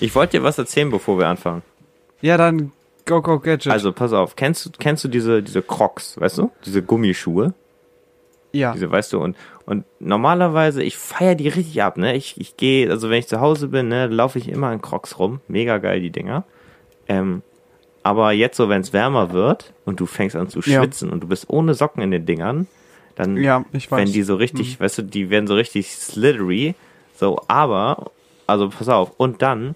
[0.00, 1.62] Ich wollte dir was erzählen, bevor wir anfangen.
[2.20, 2.72] Ja, dann
[3.06, 3.72] go, go, gadget.
[3.72, 4.36] Also, pass auf.
[4.36, 6.50] Kennst du, kennst du diese, diese Crocs, weißt du?
[6.64, 7.54] Diese Gummischuhe?
[8.52, 8.72] ja.
[8.72, 9.36] Diese, weißt du, und,
[9.66, 12.14] und normalerweise, ich feiere die richtig ab, ne?
[12.14, 15.18] Ich, ich gehe, also wenn ich zu Hause bin, ne, laufe ich immer in Crocs
[15.18, 15.40] rum.
[15.48, 16.44] Mega geil, die Dinger.
[17.08, 17.42] Ähm,
[18.04, 20.80] aber jetzt so, wenn es wärmer wird und du fängst an zu Ja.
[20.82, 22.68] schwitzen und du bist ohne Socken in den Dingern,
[23.16, 23.98] dann, Ja, ich weiß.
[23.98, 24.06] Mhm.
[24.06, 26.76] wenn die so richtig, weißt du, die werden so richtig slithery.
[27.16, 28.12] So, aber,
[28.46, 29.74] also pass auf, und dann,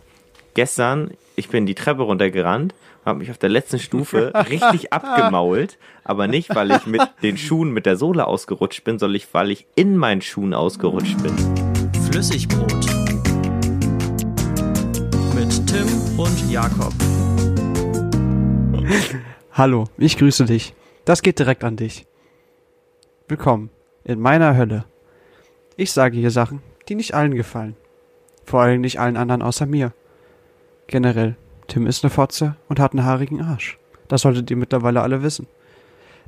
[0.59, 2.75] gestern, ich bin die Treppe runtergerannt,
[3.05, 7.71] habe mich auf der letzten Stufe richtig abgemault, aber nicht, weil ich mit den Schuhen
[7.71, 11.33] mit der Sohle ausgerutscht bin, sondern ich, weil ich in meinen Schuhen ausgerutscht bin.
[12.11, 12.73] Flüssigbrot.
[15.37, 16.93] Mit Tim und Jakob.
[19.53, 20.75] Hallo, ich grüße dich.
[21.05, 22.05] Das geht direkt an dich.
[23.29, 23.71] Willkommen
[24.03, 24.87] in meiner Hölle.
[25.77, 27.77] Ich sage hier Sachen, die nicht allen gefallen.
[28.45, 29.93] Vor allem nicht allen anderen außer mir.
[30.89, 33.79] Generell, Tim ist eine Fotze und hat einen haarigen Arsch.
[34.09, 35.47] Das solltet ihr mittlerweile alle wissen.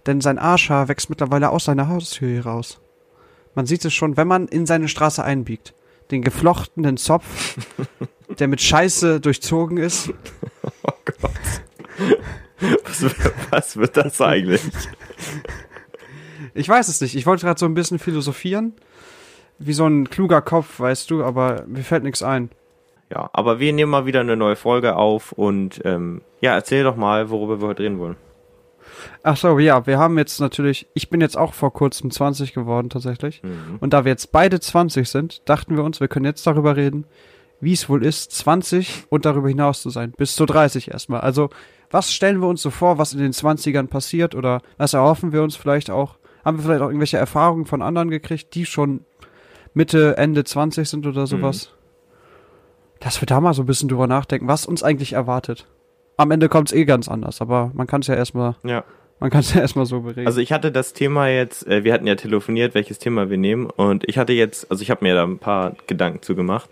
[0.06, 2.78] Denn sein Arschhaar wächst mittlerweile aus seiner Haustür raus.
[3.54, 5.74] Man sieht es schon, wenn man in seine Straße einbiegt.
[6.10, 7.56] Den geflochtenen Zopf,
[8.38, 10.12] der mit Scheiße durchzogen ist.
[12.84, 13.06] Was,
[13.50, 14.60] was wird das eigentlich?
[16.52, 17.16] Ich weiß es nicht.
[17.16, 18.74] Ich wollte gerade so ein bisschen philosophieren.
[19.58, 22.50] Wie so ein kluger Kopf, weißt du, aber mir fällt nichts ein.
[23.10, 26.96] Ja, aber wir nehmen mal wieder eine neue Folge auf und ähm, ja, erzähl doch
[26.96, 28.16] mal, worüber wir heute reden wollen.
[29.22, 32.88] Ach so, ja, wir haben jetzt natürlich, ich bin jetzt auch vor kurzem 20 geworden
[32.88, 33.42] tatsächlich.
[33.42, 33.78] Mhm.
[33.80, 37.04] Und da wir jetzt beide 20 sind, dachten wir uns, wir können jetzt darüber reden,
[37.60, 40.12] wie es wohl ist, 20 und darüber hinaus zu sein.
[40.16, 41.20] Bis zu 30 erstmal.
[41.20, 41.50] Also,
[41.90, 45.42] was stellen wir uns so vor, was in den 20ern passiert oder was erhoffen wir
[45.42, 46.16] uns vielleicht auch?
[46.44, 49.04] Haben wir vielleicht auch irgendwelche Erfahrungen von anderen gekriegt, die schon
[49.74, 51.72] Mitte, Ende 20 sind oder sowas?
[53.00, 55.66] Dass wir da mal so ein bisschen drüber nachdenken, was uns eigentlich erwartet.
[56.16, 58.84] Am Ende kommt es eh ganz anders, aber man kann es ja erstmal, Ja.
[59.20, 60.26] man kann es ja erstmal so bereden.
[60.26, 63.66] Also ich hatte das Thema jetzt, äh, wir hatten ja telefoniert, welches Thema wir nehmen
[63.66, 66.68] und ich hatte jetzt, also ich habe mir da ein paar Gedanken zu gemacht.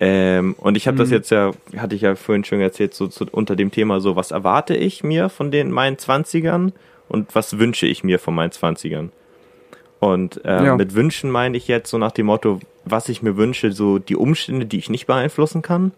[0.00, 1.14] Ähm, und ich habe das Mhm.
[1.14, 4.32] jetzt ja, hatte ich ja vorhin schon erzählt, so, so unter dem Thema so, was
[4.32, 6.72] erwarte ich mir von den meinen Zwanzigern
[7.08, 9.12] und was wünsche ich mir von meinen Zwanzigern.
[10.00, 10.76] Und äh, Ja.
[10.76, 14.16] mit Wünschen meine ich jetzt so nach dem Motto, was ich mir wünsche, so die
[14.16, 15.92] Umstände, die ich nicht beeinflussen kann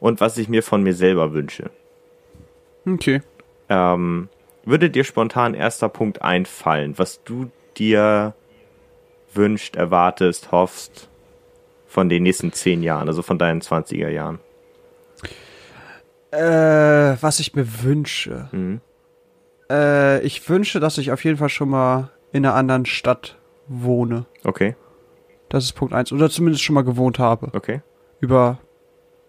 [0.00, 1.70] und was ich mir von mir selber wünsche.
[2.86, 3.22] okay.
[3.68, 4.28] Ähm,
[4.64, 8.34] würde dir spontan erster Punkt einfallen, was du dir
[9.32, 11.08] wünscht, erwartest, hoffst
[11.86, 14.38] von den nächsten zehn Jahren, also von deinen 20er Jahren?
[16.32, 18.48] Äh, was ich mir wünsche.
[18.52, 18.80] Mhm.
[19.70, 23.38] Äh, ich wünsche, dass ich auf jeden Fall schon mal in einer anderen Stadt
[23.68, 24.26] wohne.
[24.44, 24.76] Okay,
[25.48, 26.12] Das ist Punkt eins.
[26.12, 27.50] Oder zumindest schon mal gewohnt habe.
[27.54, 27.80] okay,
[28.20, 28.58] Über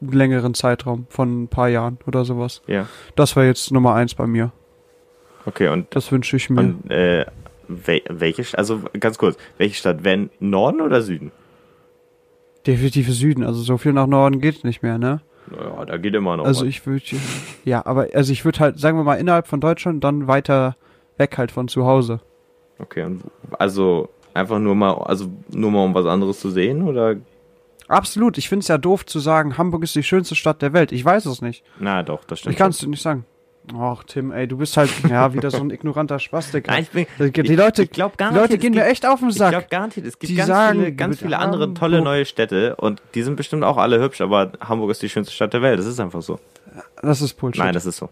[0.02, 2.62] einen längeren Zeitraum von ein paar Jahren oder sowas.
[2.68, 2.88] ja.
[3.16, 4.52] Das war jetzt Nummer eins bei mir.
[5.46, 6.60] Okay, und, Das wünsche ich mir.
[6.60, 7.26] und äh,
[7.68, 11.32] wel welche, also ganz kurz, welche Stadt, wenn Norden oder Süden?
[12.66, 13.44] Definitiv Süden.
[13.44, 15.22] Also so viel nach Norden geht nicht mehr, ne?
[15.50, 16.68] Naja, da geht immer noch Also was.
[16.70, 17.04] ich würde,
[17.64, 20.76] ja, aber also ich würde halt, sagen wir mal, innerhalb von Deutschland dann weiter
[21.18, 22.20] weg halt von zu Hause.
[22.80, 23.24] Okay, und
[23.58, 27.16] also einfach nur mal, also nur mal um was anderes zu sehen oder?
[27.88, 28.38] Absolut.
[28.38, 30.92] Ich finde es ja doof zu sagen, Hamburg ist die schönste Stadt der Welt.
[30.92, 31.64] Ich weiß es nicht.
[31.80, 32.54] Na doch, das stimmt.
[32.54, 33.26] Ich kann es dir nicht sagen.
[33.78, 36.68] Ach, Tim, ey, du bist halt, ja, wieder so ein ignoranter Spastik.
[36.70, 39.30] Nein, ich bin, Die Leute, ich glaub die Leute gehen gibt- mir echt auf den
[39.30, 39.70] Ich glaube Sack.
[39.70, 43.02] garantiert, es gibt Die ganz sagen, viele, ganz viele andere tolle Hamburg- neue Städte und
[43.14, 45.80] die sind bestimmt auch alle hübsch, aber Hamburg ist die schönste Stadt der Welt.
[45.80, 46.40] Das ist einfach so.
[47.02, 47.62] Das ist Bullshit.
[47.64, 48.10] Nein, das ist so.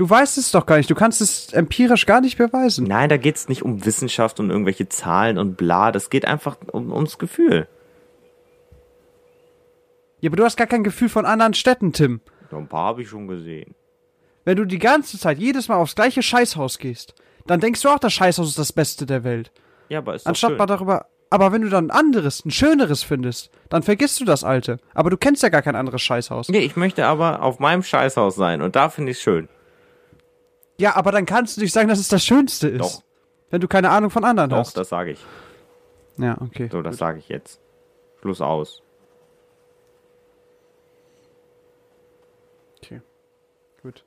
[0.00, 0.88] Du weißt es doch gar nicht.
[0.88, 2.86] Du kannst es empirisch gar nicht beweisen.
[2.86, 5.92] Nein, da geht's nicht um Wissenschaft und irgendwelche Zahlen und bla.
[5.92, 7.68] Das geht einfach um, ums Gefühl.
[10.20, 12.22] Ja, aber du hast gar kein Gefühl von anderen Städten, Tim.
[12.50, 13.74] So ein paar habe ich schon gesehen.
[14.46, 17.14] Wenn du die ganze Zeit jedes Mal aufs gleiche Scheißhaus gehst,
[17.46, 19.52] dann denkst du auch, das Scheißhaus ist das Beste der Welt.
[19.90, 20.58] Ja, aber ist doch Anstatt schön.
[20.58, 21.06] mal darüber.
[21.28, 24.78] Aber wenn du dann ein anderes, ein schöneres findest, dann vergisst du das alte.
[24.94, 26.48] Aber du kennst ja gar kein anderes Scheißhaus.
[26.48, 29.50] Nee, ich möchte aber auf meinem Scheißhaus sein und da finde ich schön.
[30.80, 32.80] Ja, aber dann kannst du nicht sagen, dass es das Schönste ist.
[32.80, 33.02] Doch.
[33.50, 34.78] Wenn du keine Ahnung von anderen Doch, hast.
[34.78, 35.24] das sage ich.
[36.16, 36.70] Ja, okay.
[36.72, 37.60] So, das sage ich jetzt.
[38.22, 38.82] Schluss aus.
[42.82, 43.02] Okay.
[43.82, 44.04] Gut.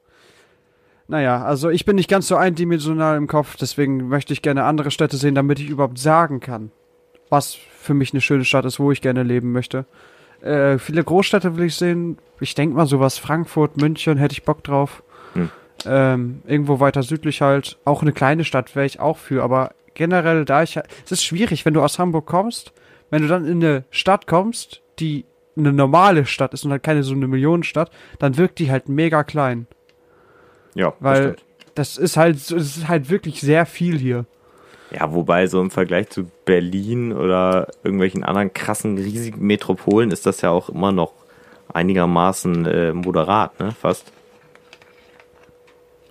[1.07, 4.89] Naja, also ich bin nicht ganz so eindimensional im Kopf, deswegen möchte ich gerne andere
[4.89, 6.71] Städte sehen, damit ich überhaupt sagen kann,
[7.29, 9.85] was für mich eine schöne Stadt ist, wo ich gerne leben möchte.
[10.41, 12.17] Äh, viele Großstädte will ich sehen.
[12.39, 15.03] Ich denke mal sowas, Frankfurt, München, hätte ich Bock drauf.
[15.33, 15.51] Hm.
[15.87, 17.77] Ähm, irgendwo weiter südlich halt.
[17.85, 21.65] Auch eine kleine Stadt wäre ich auch für, aber generell da ich, es ist schwierig,
[21.65, 22.73] wenn du aus Hamburg kommst,
[23.09, 25.25] wenn du dann in eine Stadt kommst, die
[25.55, 29.23] eine normale Stadt ist und halt keine so eine Millionenstadt, dann wirkt die halt mega
[29.23, 29.67] klein.
[30.73, 31.45] Ja, das Weil stimmt.
[31.75, 34.25] das ist halt, es ist halt wirklich sehr viel hier.
[34.91, 40.41] Ja, wobei so im Vergleich zu Berlin oder irgendwelchen anderen krassen, riesigen Metropolen ist das
[40.41, 41.13] ja auch immer noch
[41.73, 43.71] einigermaßen äh, moderat, ne?
[43.71, 44.11] Fast.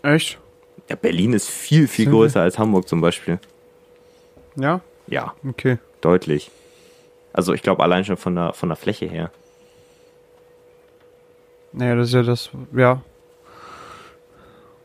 [0.02, 0.38] Echt?
[0.88, 3.38] Ja, Berlin ist viel, viel Sind wir- größer als Hamburg zum Beispiel.
[4.56, 4.80] Ja?
[5.06, 5.78] Ja, Okay.
[6.00, 6.50] deutlich.
[7.32, 9.30] Also ich glaube allein schon von der, von der Fläche her.
[11.72, 13.00] Naja, das ist ja das, ja.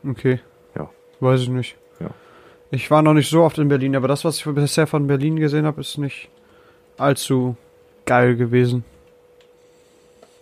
[0.08, 0.40] Okay.
[0.74, 0.88] Ja.
[1.20, 1.76] Weiß ich nicht.
[2.00, 2.10] Ja.
[2.70, 5.36] Ich war noch nicht so oft in Berlin, aber das, was ich bisher von Berlin
[5.36, 6.28] gesehen habe, ist nicht
[6.96, 7.56] allzu
[8.06, 8.84] geil gewesen.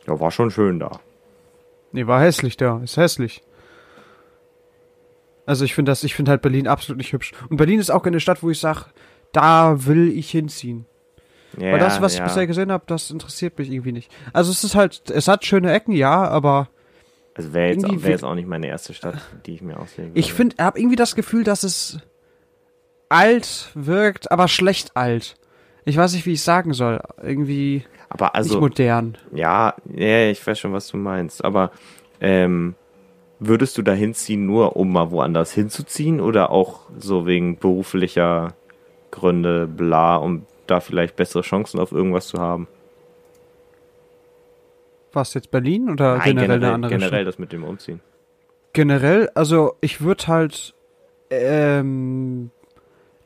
[0.06, 1.00] Ja, war schon schön da.
[1.90, 2.81] Nee, war hässlich da.
[2.84, 3.43] Ist hässlich.
[5.47, 7.33] Also ich finde das, ich finde halt Berlin absolut nicht hübsch.
[7.49, 8.87] Und Berlin ist auch keine Stadt, wo ich sage,
[9.33, 10.87] da will ich hinziehen.
[11.57, 12.25] Ja, Weil das, was ich ja.
[12.25, 14.13] bisher gesehen habe, das interessiert mich irgendwie nicht.
[14.33, 16.69] Also es ist halt, es hat schöne Ecken, ja, aber
[17.35, 20.27] Also wäre jetzt, wär jetzt auch nicht meine erste Stadt, die ich mir auslegen ich
[20.29, 20.37] würde.
[20.37, 21.99] finde, habe irgendwie das Gefühl, dass es
[23.09, 25.37] alt wirkt, aber schlecht alt.
[25.85, 27.01] Ich weiß nicht, wie ich sagen soll.
[27.23, 29.17] Irgendwie Aber nicht also, modern.
[29.33, 31.45] ja, ja, ich weiß schon, was du meinst.
[31.45, 31.71] Aber
[32.21, 32.75] ähm,
[33.38, 38.55] würdest du da hinziehen, nur um mal woanders hinzuziehen oder auch so wegen beruflicher
[39.11, 42.69] Gründe, bla, um da vielleicht bessere Chancen auf irgendwas zu haben?
[45.12, 47.27] Was jetzt Berlin oder Nein, generell, generell, eine andere generell Stadt?
[47.27, 48.00] das mit dem Umziehen.
[48.73, 50.75] Generell, also ich würde halt,
[51.31, 52.50] ähm,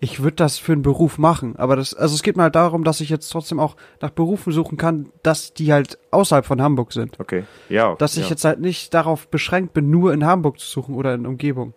[0.00, 2.84] ich würde das für einen Beruf machen, aber das, also es geht mir halt darum,
[2.84, 6.92] dass ich jetzt trotzdem auch nach Berufen suchen kann, dass die halt außerhalb von Hamburg
[6.92, 7.20] sind.
[7.20, 7.94] Okay, ja.
[7.96, 8.30] Dass ich ja.
[8.30, 11.74] jetzt halt nicht darauf beschränkt bin, nur in Hamburg zu suchen oder in Umgebung.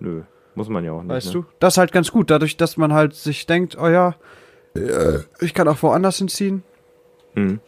[0.00, 0.22] Nö,
[0.54, 1.10] muss man ja auch nicht.
[1.10, 1.32] Weißt ne?
[1.32, 1.44] du?
[1.60, 4.16] Das ist halt ganz gut, dadurch, dass man halt sich denkt, oh ja,
[5.40, 6.62] ich kann auch woanders hinziehen.
[7.34, 7.60] Mhm.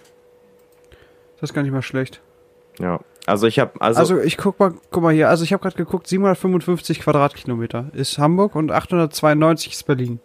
[1.41, 2.21] Das ist gar nicht mal schlecht.
[2.79, 3.01] Ja.
[3.27, 5.77] Also ich habe also, Also, ich guck mal, guck mal hier, also ich habe gerade
[5.77, 10.21] geguckt, 755 Quadratkilometer ist Hamburg und 892 ist Berlin.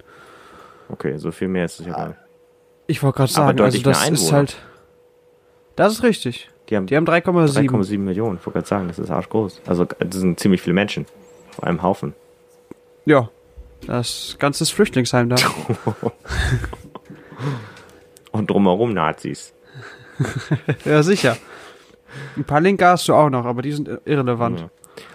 [0.90, 2.20] okay, so viel mehr ist es ja gar nicht.
[2.88, 4.58] Ich wollte gerade sagen, also das ist halt.
[5.76, 6.50] Das ist richtig.
[6.70, 7.70] Die haben Die haben 3,7.
[7.70, 8.38] 3,7 Millionen.
[8.38, 9.62] Ich wollte gerade sagen, das ist arschgroß.
[9.66, 11.06] Also das sind ziemlich viele Menschen
[11.52, 12.14] auf einem Haufen.
[13.06, 13.30] Ja.
[13.88, 15.38] Das ganze ist Flüchtlingsheim da.
[18.32, 19.54] Und drumherum Nazis.
[20.86, 21.38] ja, sicher.
[22.38, 24.60] Ein paar Linke hast du auch noch, aber die sind irrelevant.
[24.62, 24.70] Ja.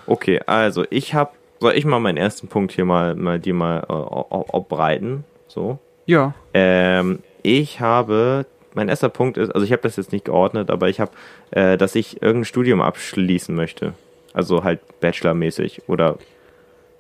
[0.06, 1.30] Okay, also ich habe,
[1.60, 5.24] soll ich mal meinen ersten Punkt hier mal, mal dir mal äh, abbreiten?
[5.48, 5.78] So.
[6.06, 6.34] Ja.
[6.52, 10.88] Ähm, ich habe, mein erster Punkt ist, also ich habe das jetzt nicht geordnet, aber
[10.88, 11.12] ich habe,
[11.50, 13.94] äh, dass ich irgendein Studium abschließen möchte.
[14.32, 16.18] Also halt Bachelor-mäßig oder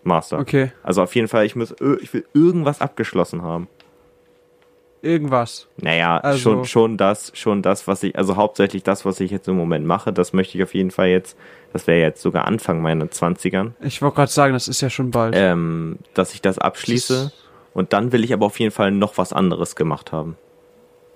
[0.04, 0.38] Master.
[0.38, 0.72] Okay.
[0.82, 3.68] Also auf jeden Fall, ich muss, ich will irgendwas abgeschlossen haben.
[5.04, 5.68] Irgendwas.
[5.76, 9.46] Naja, Also- schon, schon das, schon das, was ich, also hauptsächlich das, was ich jetzt
[9.48, 11.36] im Moment mache, das möchte ich auf jeden Fall jetzt,
[11.72, 15.10] das wäre jetzt sogar Anfang meiner Zwanzigern, Ich wollte gerade sagen, das ist ja schon
[15.10, 15.34] bald.
[15.36, 17.32] ähm, dass ich das abschließe
[17.74, 20.36] und dann will ich aber auf jeden Fall noch was anderes gemacht haben.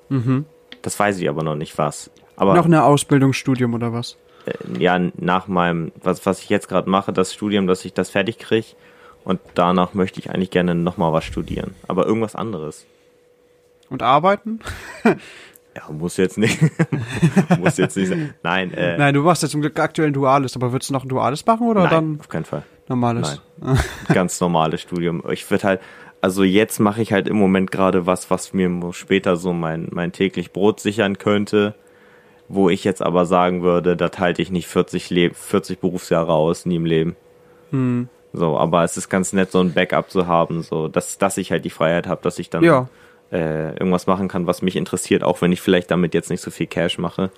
[0.09, 0.45] mhm.
[0.83, 2.09] Das weiß ich aber noch nicht was.
[2.37, 4.17] Aber Noch eine Ausbildungsstudium oder was?
[4.47, 8.11] äh, ja, nach meinem, was, was ich jetzt gerade mache, das Studium, dass ich das
[8.11, 8.69] fertig kriege
[9.25, 11.75] und danach möchte ich eigentlich gerne nochmal was studieren.
[11.89, 12.87] Aber irgendwas anderes.
[13.91, 14.61] Und arbeiten?
[15.77, 16.59] Ja, muss jetzt nicht.
[17.61, 18.35] muss jetzt nicht sein.
[18.43, 21.05] Nein, äh, Nein, du machst ja zum Glück aktuell ein duales, aber würdest du noch
[21.05, 22.65] ein duales machen oder nein, dann auf keinen Fall.
[22.89, 23.41] normales?
[24.13, 25.23] ganz normales Studium.
[25.31, 25.81] Ich würde halt,
[26.21, 30.11] also jetzt mache ich halt im Moment gerade was, was mir später so mein, mein
[30.11, 31.77] täglich Brot sichern könnte,
[32.49, 36.67] wo ich jetzt aber sagen würde, das halte ich nicht 40, Le 40 Berufsjahre aus,
[36.67, 37.15] nie im Leben.
[37.71, 38.09] Hm.
[38.33, 41.53] So, aber es ist ganz nett, so ein Backup zu haben, so, dass, dass ich
[41.53, 42.89] halt die Freiheit habe, dass ich dann Ja.
[43.33, 46.51] Äh, irgendwas machen kann, was mich interessiert, auch wenn ich vielleicht damit jetzt nicht so
[46.51, 47.31] viel Cash mache.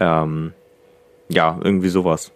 [0.00, 0.52] Ähm,
[1.28, 2.32] ja, irgendwie sowas.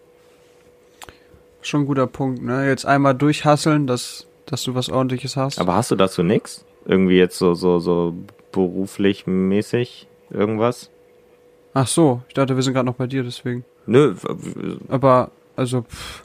[1.60, 2.66] Schon ein guter Punkt, ne?
[2.68, 5.60] Jetzt einmal durchhasseln, dass, dass du was ordentliches hast.
[5.60, 6.64] Aber hast du dazu nix?
[6.84, 8.14] Irgendwie jetzt so, so, so
[8.52, 10.90] beruflich mäßig irgendwas?
[11.74, 13.64] Ach so, ich dachte, wir sind gerade noch bei dir, deswegen.
[13.86, 14.14] Nö,
[14.88, 16.24] Aber, also, pff.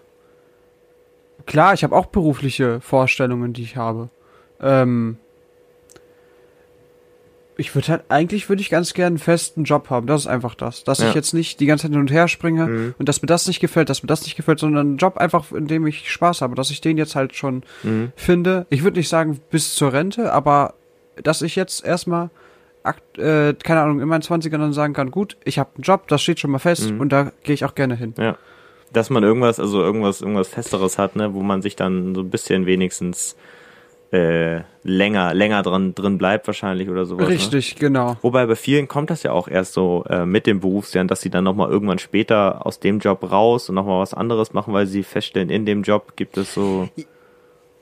[1.45, 4.09] klar, ich habe auch berufliche Vorstellungen, die ich habe.
[4.61, 5.17] Ähm,
[7.57, 10.07] ich würde halt, eigentlich würde ich ganz gerne einen festen Job haben.
[10.07, 10.83] Das ist einfach das.
[10.83, 11.09] Dass Ja.
[11.09, 12.95] ich jetzt nicht die ganze Zeit hin und her springe Mhm.
[12.97, 15.51] und dass mir das nicht gefällt, dass mir das nicht gefällt, sondern einen Job einfach,
[15.51, 16.55] in dem ich Spaß habe.
[16.55, 18.11] Dass ich den jetzt halt schon mhm.
[18.15, 18.65] finde.
[18.69, 20.73] Ich würde nicht sagen bis zur Rente, aber
[21.21, 22.31] dass ich jetzt erstmal,
[22.81, 26.07] akt- äh, keine Ahnung, in meinen 20ern dann sagen kann, gut, ich habe einen Job,
[26.07, 26.99] das steht schon mal fest Mhm.
[27.01, 28.13] und da gehe ich auch gerne hin.
[28.17, 28.37] ja.
[28.91, 32.29] Dass man irgendwas, also irgendwas, irgendwas Festeres hat, ne, wo man sich dann so ein
[32.29, 33.35] bisschen wenigstens
[34.13, 37.27] äh, länger, länger dran, drin bleibt wahrscheinlich oder sowas.
[37.27, 37.33] Ne?
[37.33, 38.15] Richtig, genau.
[38.21, 41.31] Wobei bei vielen kommt das ja auch erst so äh, mit dem Berufsjahr, dass sie
[41.31, 45.01] dann nochmal irgendwann später aus dem Job raus und nochmal was anderes machen, weil sie
[45.03, 46.89] feststellen, in dem Job gibt es so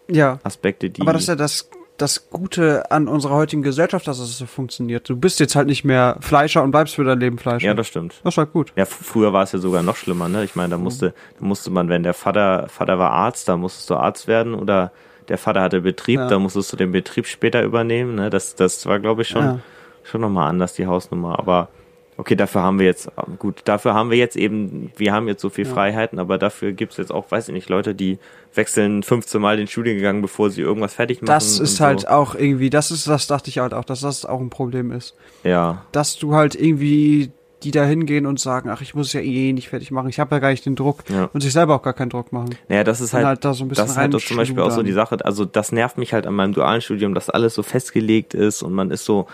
[0.08, 0.40] Ja.
[0.44, 1.02] Aspekte, die.
[1.02, 5.10] Aber das ist ja das, das Gute an unserer heutigen Gesellschaft, dass es so funktioniert.
[5.10, 7.68] Du bist jetzt halt nicht mehr Fleischer und bleibst für dein Leben Fleischer.
[7.68, 8.22] ja, das stimmt.
[8.24, 8.72] das ist halt gut.
[8.78, 10.46] Ja, früher war es ja sogar noch schlimmer, ne?
[10.46, 13.90] Ich meine, da musste, da musste man, wenn der Vater, Vater war Arzt, da musstest
[13.90, 14.92] du Arzt werden oder
[15.32, 16.28] der Vater hatte Betrieb, Ja.
[16.28, 18.30] da musstest du den Betrieb später übernehmen, ne?
[18.30, 19.60] Das, das war, glaube ich, schon, Ja.
[20.04, 21.40] schon nochmal anders, die Hausnummer.
[21.40, 21.70] Aber
[22.18, 23.10] okay, dafür haben wir jetzt,
[23.40, 26.98] gut, dafür haben wir jetzt eben, wir haben jetzt so viel Freiheiten, aber dafür gibt's
[26.98, 28.20] jetzt auch, weiß ich nicht, Leute, die
[28.54, 31.28] wechseln 15 Mal den Studiengang, bevor sie irgendwas fertig machen.
[31.28, 32.08] Das ist und halt so.
[32.10, 35.16] auch irgendwie, das ist, das dachte ich halt auch, dass das auch ein Problem ist.
[35.44, 37.32] Ja, Dass du halt irgendwie
[37.64, 40.20] die da hingehen und sagen, ach, ich muss es ja eh nicht fertig machen, ich
[40.20, 41.30] habe ja gar nicht den Druck Ja.
[41.34, 42.56] und sich selber auch gar keinen Druck machen.
[42.70, 44.72] Naja, das ist halt, halt da so ein bisschen das ist halt zum Beispiel auch
[44.72, 44.92] so die.
[44.94, 48.62] Sache, also das nervt mich halt an meinem dualen Studium, dass alles so festgelegt ist
[48.64, 49.28] und man ist so,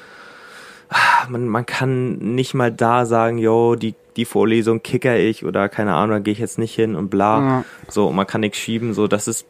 [0.89, 5.69] ah, man, man kann nicht mal da sagen, yo, die, die Vorlesung kicker ich oder
[5.69, 7.39] keine Ahnung, da gehe ich jetzt nicht hin und bla.
[7.39, 7.63] Ja.
[7.87, 9.45] So, und man kann nichts schieben, so, das ist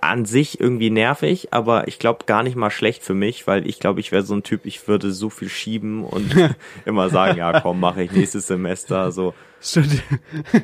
[0.00, 3.78] an sich irgendwie nervig, aber ich glaube gar nicht mal schlecht für mich, weil ich
[3.78, 6.34] glaube, ich wäre so ein Typ, ich würde so viel schieben und
[6.84, 9.34] immer sagen, ja komm, mache ich nächstes Semester, so.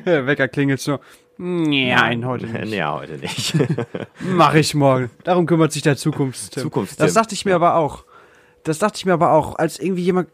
[0.05, 0.99] Der Wecker klingelt so.
[1.37, 2.73] Nein, heute nicht.
[2.73, 3.55] Ja, heute nicht.
[4.19, 5.09] Mach ich morgen.
[5.23, 6.63] Darum kümmert sich der Zukunftstipp.
[6.63, 7.05] Zukunftstim.
[7.05, 8.05] Das dachte ich mir aber auch.
[8.63, 10.29] Das dachte ich mir aber auch, als irgendwie jemand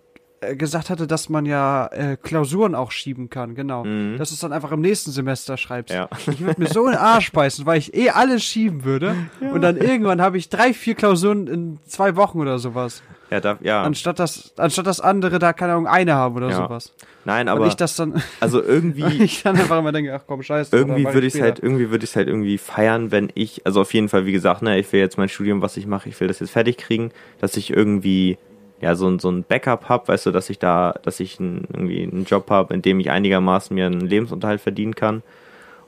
[0.57, 3.83] gesagt hatte, dass man ja äh, Klausuren auch schieben kann, genau.
[4.17, 5.93] Dass du es dann einfach im nächsten Semester schreibst.
[5.93, 6.09] Ja.
[6.27, 9.15] Ich würde mir so in den Arsch beißen, weil ich eh alles schieben würde.
[9.41, 13.03] Und dann irgendwann habe ich drei, vier Klausuren in zwei Wochen oder sowas.
[13.31, 13.83] Ja, da, ja.
[13.83, 16.55] Anstatt das, anstatt das andere da, keine Ahnung, eine haben oder Ja.
[16.55, 16.93] sowas.
[17.25, 20.41] Nein, Aber aber ich das dann, also irgendwie ich dann einfach immer denke, ach komm,
[20.41, 20.75] scheiße.
[20.75, 23.93] irgendwie würde ich es halt irgendwie würde ich halt irgendwie feiern, wenn ich also auf
[23.93, 26.27] jeden Fall wie gesagt, ne, ich will jetzt mein Studium, was ich mache, ich will
[26.27, 28.39] das jetzt fertig kriegen, dass ich irgendwie
[28.81, 31.65] ja so ein so ein Backup hab, weißt du, dass ich da, dass ich ein,
[31.73, 35.23] irgendwie einen Job habe, in dem ich einigermaßen mir einen Lebensunterhalt verdienen kann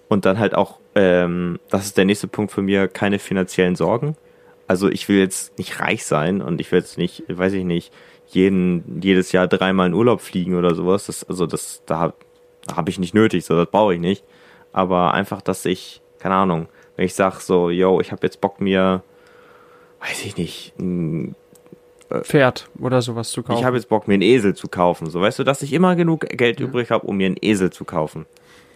[0.10, 4.16] und dann halt auch ähm, das ist der nächste Punkt für mir, keine finanziellen Sorgen.
[4.68, 7.94] Also ich will jetzt nicht reich sein und ich will jetzt nicht, weiß ich nicht,
[8.28, 11.08] jeden jedes Jahr dreimal in Urlaub fliegen oder sowas.
[11.08, 12.14] Das also das da habe
[12.76, 14.24] hab ich nicht nötig, so das brauche ich nicht.
[14.74, 18.62] Aber einfach, dass ich keine Ahnung, wenn ich sag so, yo, ich habe jetzt Bock
[18.62, 19.02] mir,
[20.02, 21.36] weiß ich nicht, ein
[22.22, 23.60] Pferd oder sowas zu kaufen.
[23.60, 25.10] ich habe jetzt Bock, mir einen Esel zu kaufen.
[25.10, 27.86] So, weißt du, dass ich immer genug Geld übrig habe, um mir einen Esel zu
[27.86, 28.26] kaufen.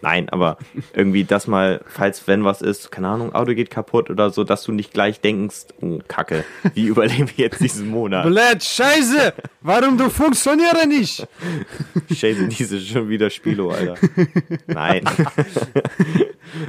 [0.02, 0.58] Nein, aber
[0.94, 4.62] irgendwie das mal, falls wenn was ist, keine Ahnung, Auto geht kaputt oder so, dass
[4.62, 8.26] du nicht gleich denkst, oh Kacke, wie überlebe ich jetzt diesen Monat?
[8.26, 9.32] Blöd, scheiße!
[9.62, 11.26] Warum du funktioniere nicht?
[12.14, 13.96] Scheiße, diese schon wieder Spielo, Alter.
[14.66, 15.02] Nein.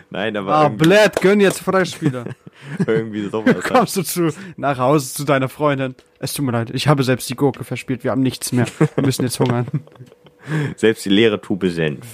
[0.09, 2.25] Nein, aber Ah, blöd, gönn jetzt Freispieler.
[2.87, 3.55] irgendwie sowas.
[3.55, 3.63] Halt.
[3.63, 5.95] Kommst du zu, nach Hause zu deiner Freundin.
[6.19, 8.67] Es tut mir leid, ich habe selbst die Gurke verspielt, wir haben nichts mehr.
[8.95, 9.67] Wir müssen jetzt hungern.
[10.77, 12.05] Selbst die leere Tube Senf.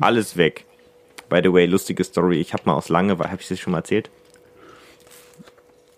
[0.00, 0.64] Alles weg.
[1.28, 2.40] By the way, lustige Story.
[2.40, 4.08] Ich habe mal aus Langeweile, habe ich das schon mal erzählt?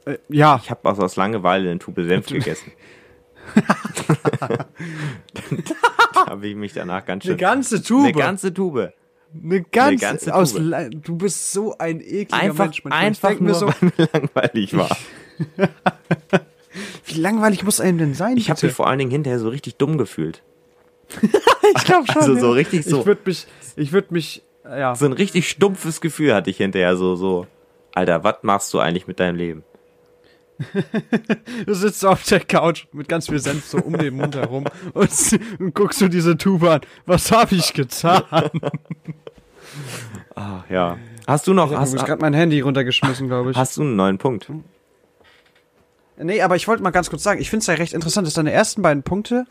[0.04, 2.72] Äh, ja, Ich habe also aus Langeweile eine Tube Senf gegessen.
[6.14, 7.32] da habe ich mich danach ganz schön.
[7.32, 8.06] eine ganze Tube.
[8.06, 8.92] Eine ganze Tube.
[9.32, 12.84] Eine ganze, ganze aus, Du bist so ein ekliger Einfach, Mensch.
[12.84, 13.04] manchmal.
[13.04, 14.96] Einfach nur, mir so, weil mir langweilig war.
[17.06, 18.36] wie langweilig muss einem denn sein?
[18.36, 20.42] Ich habe mich vor allen Dingen hinterher so richtig dumm gefühlt.
[21.22, 22.22] ich glaube schon.
[22.22, 22.40] also ja.
[22.40, 23.00] so richtig so.
[23.00, 23.46] Ich würde mich,
[23.76, 24.94] ich würde mich, ja.
[24.94, 26.96] So ein richtig stumpfes Gefühl hatte ich hinterher.
[26.96, 27.46] So, so.
[27.94, 29.64] Alter, was machst du eigentlich mit deinem Leben?
[31.66, 34.64] Du sitzt auf der Couch mit ganz viel Senf so um den Mund herum
[34.94, 35.10] und,
[35.58, 36.80] und guckst du diese Tube an.
[37.06, 38.22] Was habe ich getan?
[40.34, 40.98] Ah, ja.
[41.26, 43.56] Hast du noch, Ich hast, habe gerade mein Handy runtergeschmissen, glaube ich.
[43.56, 44.50] hast du einen neuen Punkt?
[46.18, 48.34] Nee, aber ich wollte mal ganz kurz sagen, ich finde es ja recht interessant, dass
[48.34, 49.46] deine ersten beiden Punkte,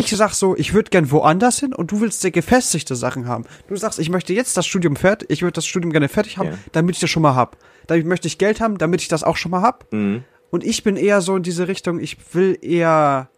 [0.00, 3.44] ich sag so, ich würde gern woanders hin und du willst sehr gefestigte Sachen haben.
[3.68, 6.50] Du sagst, ich möchte jetzt das Studium fertig, ich würde das Studium gerne fertig haben,
[6.50, 6.58] Ja.
[6.72, 7.56] damit ich das schon mal hab.
[7.86, 9.92] Damit möchte ich Geld haben, damit ich das auch schon mal hab.
[9.92, 10.24] Mhm.
[10.50, 13.28] Und ich bin eher so in diese Richtung, ich will eher,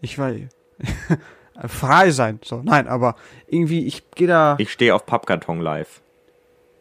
[0.00, 0.48] ich will
[1.66, 2.40] frei sein.
[2.44, 6.00] So, nein, aber irgendwie, ich gehe da, Ich stehe auf Pappkarton live.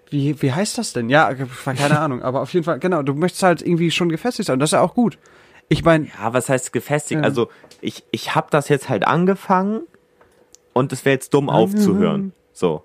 [0.10, 1.10] wie, wie heißt das denn?
[1.10, 4.54] Ja, keine Ahnung, aber auf jeden Fall, genau, du möchtest halt irgendwie schon gefestigt sein
[4.56, 5.18] und das ist ja auch gut.
[5.70, 7.22] Ich meine, Ja, was heißt gefestigt?
[7.22, 7.26] Ja.
[7.26, 7.50] Also
[7.82, 9.82] ich, ich habe das jetzt halt angefangen
[10.74, 12.34] und es wäre jetzt dumm aufzuhören.
[12.54, 12.84] So.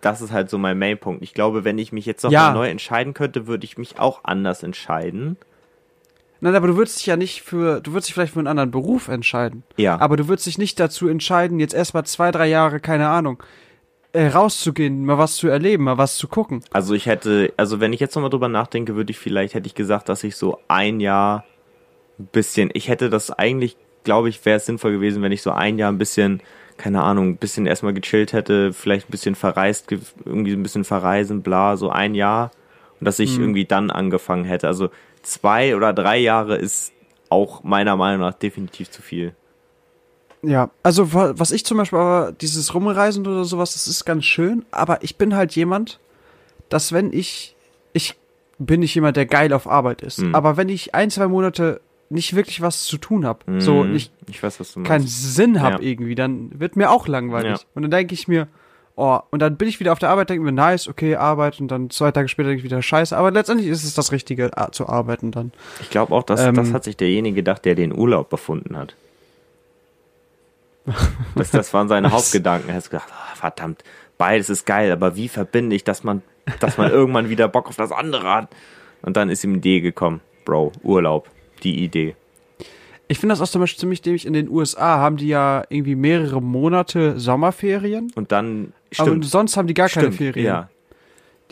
[0.00, 1.22] Das ist halt so mein Mainpunkt.
[1.22, 2.52] Ich glaube, wenn ich mich jetzt noch Ja.
[2.52, 5.36] neu entscheiden könnte, würde ich mich auch anders entscheiden.
[6.40, 8.70] Nein, aber du würdest dich ja nicht für, du würdest dich vielleicht für einen anderen
[8.70, 9.62] Beruf entscheiden.
[9.76, 9.98] Ja.
[10.00, 13.42] Aber du würdest dich nicht dazu entscheiden, jetzt erstmal zwei, drei Jahre, keine Ahnung,
[14.12, 16.62] äh, rauszugehen, mal was zu erleben, mal was zu gucken.
[16.72, 19.74] Also ich hätte, also wenn ich jetzt nochmal drüber nachdenke, würde ich vielleicht, hätte ich
[19.74, 21.44] gesagt, dass ich so ein Jahr
[22.18, 25.50] ein bisschen, ich hätte das eigentlich, glaube ich, wäre es sinnvoll gewesen, wenn ich so
[25.50, 26.40] ein Jahr ein bisschen,
[26.76, 30.84] keine Ahnung, ein bisschen erstmal gechillt hätte, vielleicht ein bisschen verreist, ge- irgendwie ein bisschen
[30.84, 32.50] verreisen, bla, so ein Jahr.
[33.00, 34.68] Und dass ich irgendwie dann angefangen hätte.
[34.68, 34.88] Also
[35.22, 36.92] zwei oder drei Jahre ist
[37.28, 39.34] auch meiner Meinung nach definitiv zu viel.
[40.42, 44.24] Ja, also wa- was ich zum Beispiel aber, dieses Rumreisen oder sowas, das ist ganz
[44.24, 45.98] schön, aber ich bin halt jemand,
[46.68, 47.56] dass wenn ich,
[47.92, 48.14] ich
[48.58, 50.34] bin nicht jemand, der geil auf Arbeit ist, Hm.
[50.34, 53.92] aber wenn ich ein, zwei Monate nicht wirklich was zu tun habe, so Mhm.
[53.92, 54.88] nicht Ich weiß, was du meinst.
[54.90, 55.90] keinen Sinn habe Ja.
[55.90, 57.50] irgendwie, dann wird mir auch langweilig.
[57.58, 57.66] Ja.
[57.74, 58.46] Und dann denke ich mir,
[58.94, 61.68] oh, und dann bin ich wieder auf der Arbeit, denke mir, nice, okay, Arbeit, und
[61.68, 64.88] dann zwei Tage später denke ich wieder, scheiße, aber letztendlich ist es das Richtige, zu
[64.88, 65.52] arbeiten dann.
[65.80, 68.94] Ich glaube auch, dass Ähm, das hat sich derjenige gedacht, der den Urlaub befunden hat.
[71.34, 72.68] das, das waren seine Hauptgedanken.
[72.70, 73.82] Er hat gedacht, ah, verdammt,
[74.18, 76.22] beides ist geil, aber wie verbinde ich, dass man,
[76.60, 78.48] dass man irgendwann wieder Bock auf das andere hat?
[79.02, 81.28] Und dann ist ihm die Idee gekommen, Bro, Urlaub,
[81.62, 82.16] die Idee.
[83.08, 84.26] Ich finde das auch zum Beispiel ziemlich dämlich.
[84.26, 88.10] In den USA haben die ja irgendwie mehrere Monate Sommerferien.
[88.16, 90.46] Und dann Aber stimmt, sonst haben die gar keine stimmt, Ferien.
[90.46, 90.68] ja.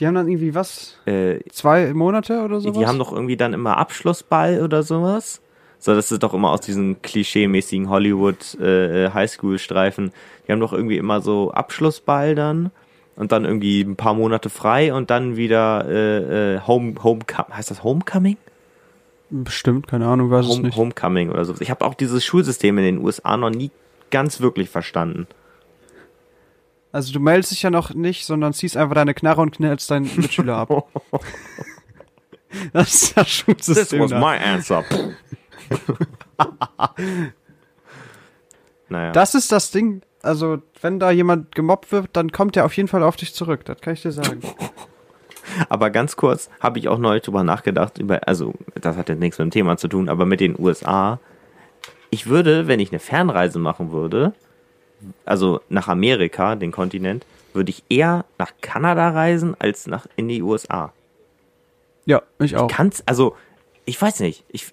[0.01, 0.99] Die haben dann irgendwie was?
[1.07, 2.77] Äh, Zwei Monate oder sowas?
[2.77, 5.41] die haben doch irgendwie dann immer Abschlussball oder sowas.
[5.79, 10.13] So, das ist doch immer aus diesen klischee-mäßigen Hollywood äh, Highschool-Streifen.
[10.49, 12.71] Die haben doch irgendwie immer so Abschlussball dann
[13.15, 17.57] und dann irgendwie ein paar Monate frei und dann wieder äh, äh, Home, Homecoming.
[17.57, 18.39] Heißt das Homecoming?
[19.31, 20.77] Bestimmt, keine Ahnung, weiß es Home, nicht.
[20.77, 21.55] Homecoming oder so.
[21.61, 23.71] Ich habe auch dieses Schulsystem in den USA noch nie
[24.11, 25.27] ganz wirklich verstanden.
[26.93, 30.09] Also du meldest dich ja noch nicht, sondern ziehst einfach deine Knarre und knallst deinen
[30.17, 30.69] Mitschüler ab.
[32.73, 34.07] das ist das Schulsystem.
[34.07, 34.21] da.
[34.21, 34.85] answer.
[38.89, 39.11] naja.
[39.11, 40.03] Das ist das Ding.
[40.23, 43.65] Also, wenn da jemand gemobbt wird, dann kommt er auf jeden Fall auf dich zurück.
[43.65, 44.41] Das kann ich dir sagen.
[45.69, 49.39] Aber ganz kurz habe ich auch neulich drüber nachgedacht, über, also das hat jetzt nichts
[49.39, 51.21] mit dem Thema zu tun, aber mit den USA.
[52.11, 54.33] Ich würde, wenn ich eine Fernreise machen würde,
[55.25, 60.43] also nach Amerika, den Kontinent, würde ich eher nach Kanada reisen als nach in die
[60.43, 60.93] USA.
[62.05, 62.69] Ja, ich auch.
[62.69, 63.37] Kann's, also
[63.85, 64.73] ich weiß nicht, ich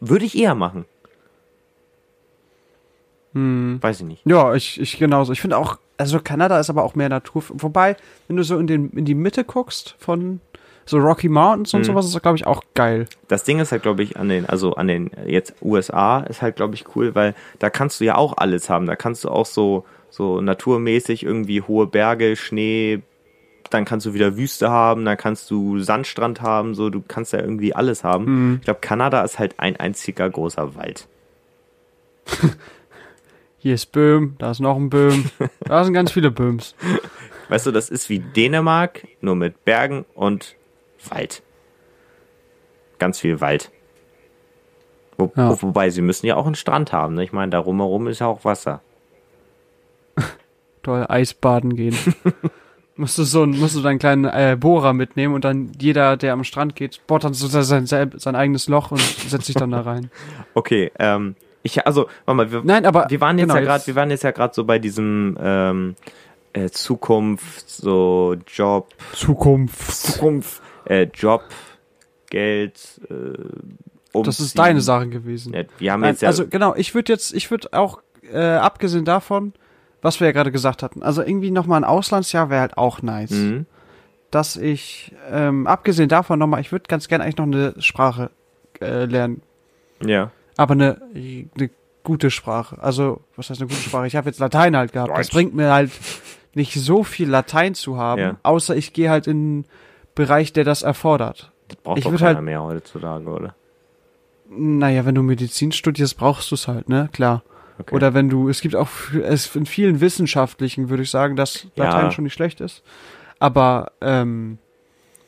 [0.00, 0.84] würde ich eher machen.
[3.34, 3.78] Hm.
[3.80, 4.22] Weiß ich nicht.
[4.26, 5.32] Ja, ich, ich genauso.
[5.32, 7.42] Ich finde auch, also Kanada ist aber auch mehr Natur.
[7.50, 10.40] Wobei, wenn du so in, den, in die Mitte guckst von
[10.86, 11.84] so Rocky Mountains und Mhm.
[11.84, 13.06] sowas, ist das, glaube ich, auch geil.
[13.28, 16.56] Das Ding ist halt, glaube ich, an den, also an den jetzt USA ist halt,
[16.56, 18.86] glaube ich, cool, weil da kannst du ja auch alles haben.
[18.86, 23.02] Da kannst du auch so, so naturmäßig irgendwie hohe Berge, Schnee,
[23.68, 27.38] dann kannst du wieder Wüste haben, dann kannst du Sandstrand haben, so, du kannst ja
[27.40, 28.24] irgendwie alles haben.
[28.24, 28.54] Mhm.
[28.60, 31.06] Ich glaube, Kanada ist halt ein einziger großer Wald.
[33.62, 35.30] Hier ist Böhm, da ist noch ein Böhm.
[35.60, 36.74] da sind ganz viele Böhms.
[37.50, 40.56] Weißt du, das ist wie Dänemark, nur mit Bergen und
[41.10, 41.42] Wald.
[42.98, 43.70] Ganz viel Wald.
[45.18, 45.50] Wo, Ja.
[45.50, 47.14] wo, wobei, sie müssen ja auch einen Strand haben.
[47.14, 47.22] Ne?
[47.24, 48.80] Ich meine, da rumherum ist ja auch Wasser.
[50.82, 51.96] Toll, Eisbaden gehen.
[52.96, 56.32] musst du so ein, musst du deinen kleinen äh, Bohrer mitnehmen und dann jeder, der
[56.32, 59.70] am Strand geht, bohrt dann so sein, sein, sein eigenes Loch und setzt sich dann
[59.70, 60.10] da rein.
[60.54, 63.86] Okay, ähm, ich, also, warte mal, wir, Nein, aber wir waren jetzt genau, ja gerade,
[63.86, 65.96] wir waren jetzt ja gerade so bei diesem ähm,
[66.52, 69.92] äh, Zukunft, so Job, Zukunft.
[69.92, 71.42] Zukunft, äh, Job,
[72.30, 74.24] Geld, äh, umziehen.
[74.24, 75.52] Das ist deine Sache gewesen.
[75.52, 78.00] Ja, wir haben Nein, jetzt ja, also genau, ich würde jetzt, ich würde auch,
[78.32, 79.52] äh, abgesehen davon,
[80.02, 83.30] was wir ja gerade gesagt hatten, also irgendwie nochmal ein Auslandsjahr wäre halt auch nice.
[83.30, 83.66] Mhm.
[84.30, 88.30] Dass ich, ähm, abgesehen davon nochmal, ich würde ganz gerne eigentlich noch eine Sprache
[88.80, 89.42] äh, lernen.
[90.04, 91.70] ja, Aber eine, eine
[92.04, 92.76] gute Sprache.
[92.82, 94.06] Also, was heißt eine gute Sprache?
[94.06, 95.10] Ich habe jetzt Latein halt gehabt.
[95.16, 95.90] Das bringt mir halt
[96.54, 98.36] nicht so viel Latein zu haben, Ja.
[98.42, 99.64] außer ich gehe halt in einen
[100.14, 101.50] Bereich, der das erfordert.
[101.68, 103.54] das braucht Ich doch würd keiner halt- mehr heutzutage, oder?
[104.50, 107.08] Naja, wenn du Medizin studierst, brauchst du es halt, ne?
[107.12, 107.42] Klar.
[107.78, 107.94] Okay.
[107.94, 108.88] Oder wenn du, es gibt auch
[109.24, 111.84] es in vielen wissenschaftlichen, würde ich sagen, dass Ja.
[111.84, 112.82] Latein schon nicht schlecht ist.
[113.38, 114.58] Aber ähm,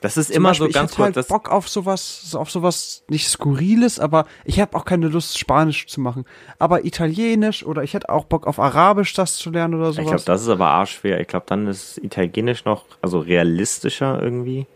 [0.03, 2.23] das ist zum immer Beispiel, so ganz ich hätte kurz, halt das, Bock auf sowas,
[2.31, 6.27] so auf sowas nicht Skurriles, aber ich habe auch keine Lust, Spanisch zu machen.
[6.59, 10.11] Aber Italienisch oder ich hätte auch Bock auf Arabisch das zu lernen oder ich glaube,
[10.11, 10.25] sowas.
[10.25, 11.21] das ist aber arschschwer.
[11.21, 14.67] Ich glaube, dann ist Italienisch noch, also realistischer irgendwie.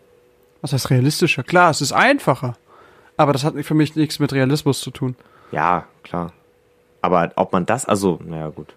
[0.62, 1.42] Was heißt realistischer?
[1.42, 2.56] Klar, es ist einfacher.
[3.16, 5.16] Aber das hat für mich nichts mit Realismus zu tun.
[5.52, 6.32] Ja, klar.
[7.02, 8.74] Aber ob man das, also, naja, gut.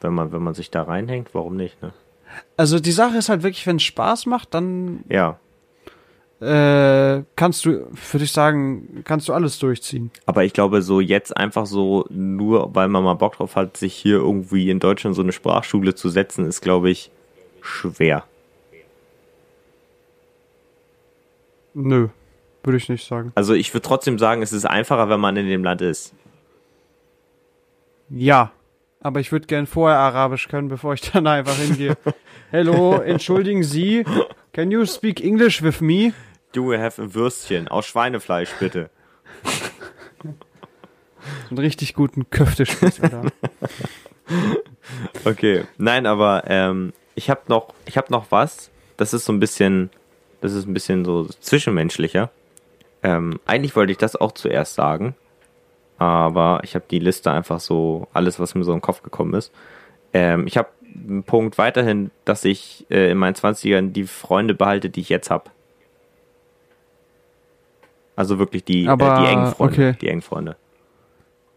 [0.00, 1.92] Wenn man, wenn man sich da reinhängt, warum nicht, ne?
[2.56, 5.38] Also die Sache ist halt wirklich, wenn es Spaß macht, dann Ja.
[6.42, 10.10] Äh, kannst du, würde ich sagen, kannst du alles durchziehen.
[10.26, 13.94] Aber ich glaube, so jetzt einfach so, nur weil man mal Bock drauf hat, sich
[13.94, 17.12] hier irgendwie in Deutschland so eine Sprachschule zu setzen, ist, glaube ich,
[17.60, 18.24] schwer?
[21.74, 22.08] Nö,
[22.64, 23.30] würde ich nicht sagen.
[23.36, 26.12] Also ich würde trotzdem sagen, es ist einfacher, wenn man in dem Land ist.
[28.10, 28.50] Ja,
[29.00, 31.96] aber ich würde gern vorher Arabisch können, bevor ich dann einfach hingehe.
[32.50, 34.04] Hello, entschuldigen Sie,
[34.52, 36.12] can you speak English with me?
[36.52, 38.90] Do we have a Würstchen aus Schweinefleisch, bitte?
[41.50, 43.22] Einen richtig guten Köftespieß, oder?
[45.24, 45.64] Okay.
[45.78, 48.70] Nein, aber ähm, ich habe noch, ich habe noch was.
[48.96, 49.90] Das ist so ein bisschen,
[50.40, 52.30] das ist ein bisschen so zwischenmenschlicher.
[53.02, 55.14] Ähm, eigentlich wollte ich das auch zuerst sagen,
[55.98, 59.52] aber ich habe die Liste einfach so alles, was mir so im Kopf gekommen ist.
[60.12, 64.90] Ähm, ich habe einen Punkt weiterhin, dass ich äh, in meinen 20ern die Freunde behalte,
[64.90, 65.50] die ich jetzt habe.
[68.22, 69.96] Also wirklich die, Aber, äh, die engen Freunde, okay.
[70.00, 70.54] die engen Freunde.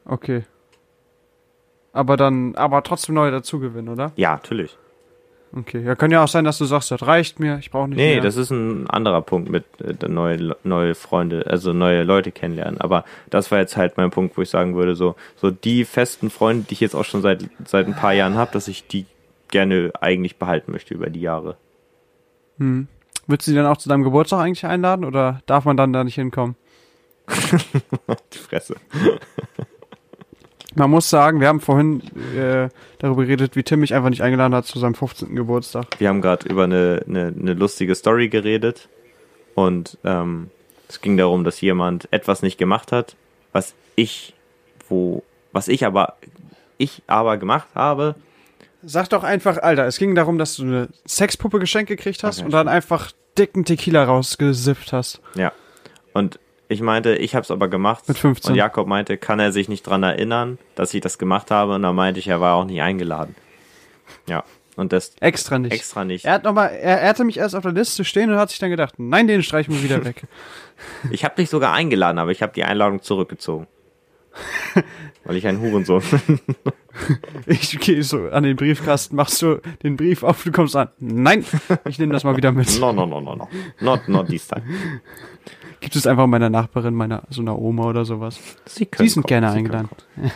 [0.04, 0.42] Okay.
[1.94, 4.14] Aber dann, aber trotzdem neue dazugewinnen, oder?
[4.16, 4.76] Ja, natürlich.
[5.56, 5.84] Okay.
[5.84, 8.16] Ja, kann ja auch sein, dass du sagst, das reicht mir, ich brauche nicht Nee,
[8.16, 8.24] mehr.
[8.24, 12.82] das ist ein anderer Punkt mit äh, neue, neue Freunde, also neue Leute kennenlernen.
[12.82, 16.32] Aber das war jetzt halt mein Punkt, wo ich sagen würde, so, so die festen
[16.32, 19.06] Freunde, die ich jetzt auch schon seit, seit ein paar Jahren habe, dass ich die
[19.52, 21.58] gerne eigentlich behalten möchte über die Jahre.
[22.58, 22.88] Hm.
[23.28, 26.04] Würdest du die dann auch zu deinem Geburtstag eigentlich einladen oder darf man dann da
[26.04, 26.56] nicht hinkommen?
[28.34, 28.76] Die Fresse.
[30.76, 32.02] Man muss sagen, wir haben vorhin
[32.36, 35.36] äh, darüber geredet, wie Tim mich einfach nicht eingeladen hat zu seinem 15.
[35.36, 35.88] Geburtstag.
[36.00, 38.90] Wir haben gerade über eine, eine, eine lustige Story geredet
[39.56, 40.52] und ähm,
[40.88, 43.16] es ging darum, dass jemand etwas nicht gemacht hat,
[43.54, 44.34] was ich,
[44.90, 46.16] wo, was ich aber,
[46.78, 48.16] ich aber gemacht habe.
[48.86, 52.46] Sag doch einfach, Alter, es ging darum, dass du eine Sexpuppe geschenkt gekriegt hast Okay,
[52.46, 55.22] und dann einfach dicken Tequila rausgesippt hast.
[55.36, 55.52] Ja.
[56.14, 58.08] Und ich meinte, ich habe es aber gemacht.
[58.08, 58.52] Mit 15.
[58.52, 61.76] Und Jakob meinte, kann er sich nicht dran erinnern, dass ich das gemacht habe.
[61.76, 63.36] Und dann meinte ich, er war auch nicht eingeladen.
[64.28, 64.44] Ja.
[64.76, 65.72] Und das Extra nicht.
[65.72, 66.26] extra nicht.
[66.26, 68.50] Er hat noch mal, er, er hatte mich erst auf der Liste stehen und hat
[68.50, 70.24] sich dann gedacht, nein, den streichen wir wieder weg.
[71.12, 73.68] Ich habe dich sogar eingeladen, aber ich habe die Einladung zurückgezogen.
[75.24, 76.40] Weil ich ein Hurensohn bin.
[77.46, 80.88] Ich gehe so an den Briefkasten, machst du den Brief auf, du kommst an.
[81.00, 81.44] Nein,
[81.90, 82.80] ich nehme das mal wieder mit.
[82.80, 83.50] No, no, no, no, no.
[83.82, 84.64] Not, not this time.
[85.82, 88.40] Gibt es einfach meiner Nachbarin, meiner so einer Oma oder sowas.
[88.66, 89.90] Sie, Die sind kommen, gerne sie eingeladen.
[90.16, 90.32] können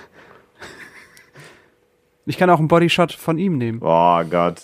[2.25, 3.79] Ich kann auch einen Bodyshot von ihm nehmen.
[3.81, 4.63] Oh Gott.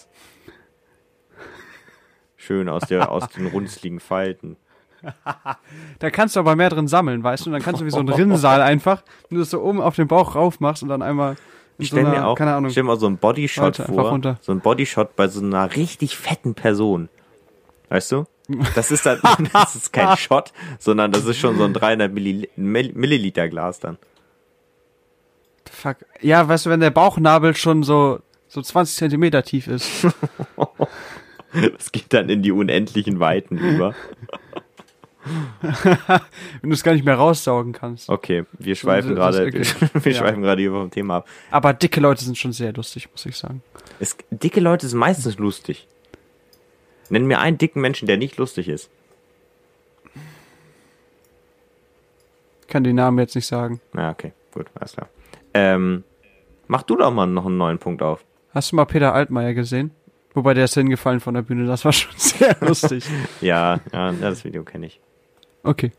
[2.36, 4.58] Schön aus, der, aus den runzligen Falten.
[6.00, 7.50] Da kannst du aber mehr drin sammeln, weißt du?
[7.50, 9.96] Und dann kannst du wie so ein Rinnsal einfach, wenn du das so oben auf
[9.96, 11.32] den Bauch rauf machst und dann einmal
[11.78, 14.10] in Ich so stell einer, mir auch, keine Ahnung, stell mir so einen Bodyshot vor.
[14.10, 14.38] runter.
[14.42, 17.10] So ein Bodyshot bei so einer richtig fetten Person.
[17.90, 18.26] Weißt du?
[18.76, 19.20] Das ist dann,
[19.54, 23.80] das ist kein Shot, sondern das ist schon so ein 300 Milli Mill- Milliliter Glas
[23.80, 23.98] dann.
[25.70, 25.98] fuck.
[26.22, 30.08] Ja, weißt du, wenn der Bauchnabel schon so, so 20 Zentimeter tief ist.
[31.78, 33.94] Das geht dann in die unendlichen Weiten über.
[35.62, 38.10] wenn du es gar nicht mehr raussaugen kannst.
[38.10, 39.64] Okay, wir schweifen gerade, okay.
[39.94, 40.18] wir Ja.
[40.20, 41.28] schweifen gerade hier vom Thema ab.
[41.52, 43.62] Aber dicke Leute sind schon sehr lustig, muss ich sagen.
[44.00, 45.88] Es, dicke Leute sind meistens lustig.
[47.10, 48.90] Nenn mir einen dicken Menschen, der nicht lustig ist.
[52.62, 53.80] Ich kann den Namen jetzt nicht sagen.
[53.94, 55.08] Na, okay, gut, alles klar.
[55.54, 56.04] Ähm,
[56.68, 58.26] mach du doch mal noch einen neuen Punkt auf.
[58.54, 59.92] Hast du mal Peter Altmaier gesehen?
[60.34, 63.06] Wobei der ist hingefallen von der Bühne, das war schon sehr lustig.
[63.40, 65.00] Ja, ja, das Video kenne ich.
[65.66, 65.92] Okay.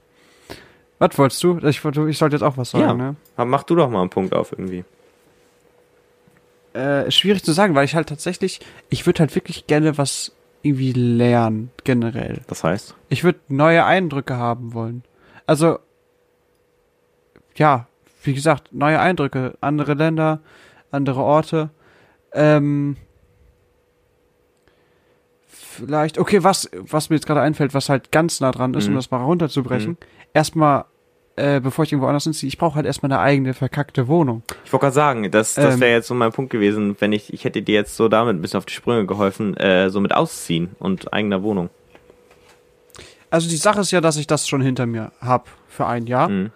[0.98, 1.58] Was wolltest du?
[1.58, 2.94] Ich, ich sollte jetzt auch was sagen, Ja.
[2.94, 3.16] ne?
[3.36, 4.84] Aber Mach du doch mal einen Punkt auf irgendwie.
[6.72, 10.92] Äh, schwierig zu sagen, weil ich halt tatsächlich, ich würde halt wirklich gerne was irgendwie
[10.92, 12.40] lernen, generell.
[12.48, 12.94] Das heißt?
[13.08, 15.02] Ich würde neue Eindrücke haben wollen.
[15.46, 15.78] Also,
[17.56, 17.86] ja,
[18.22, 20.40] wie gesagt, neue Eindrücke, andere Länder,
[20.90, 21.70] andere Orte.
[22.32, 22.96] Ähm,
[25.76, 28.92] vielleicht, okay, was, was mir jetzt gerade einfällt, was halt ganz nah dran ist, um
[28.92, 28.96] Mhm.
[28.96, 29.96] das mal runterzubrechen.
[30.34, 30.84] Erstmal,
[31.36, 34.42] äh, bevor ich irgendwo anders hinziehe, ich brauche halt erstmal eine eigene verkackte Wohnung.
[34.64, 35.80] Ich wollte gerade sagen, das, das Ähm.
[35.80, 38.40] wäre jetzt so mein Punkt gewesen, wenn ich, ich hätte dir jetzt so damit ein
[38.42, 41.70] bisschen auf die Sprünge geholfen, äh, so mit Ausziehen und eigener Wohnung.
[43.30, 46.28] Also die Sache ist ja, dass ich das schon hinter mir hab für ein Jahr.
[46.28, 46.50] Mhm.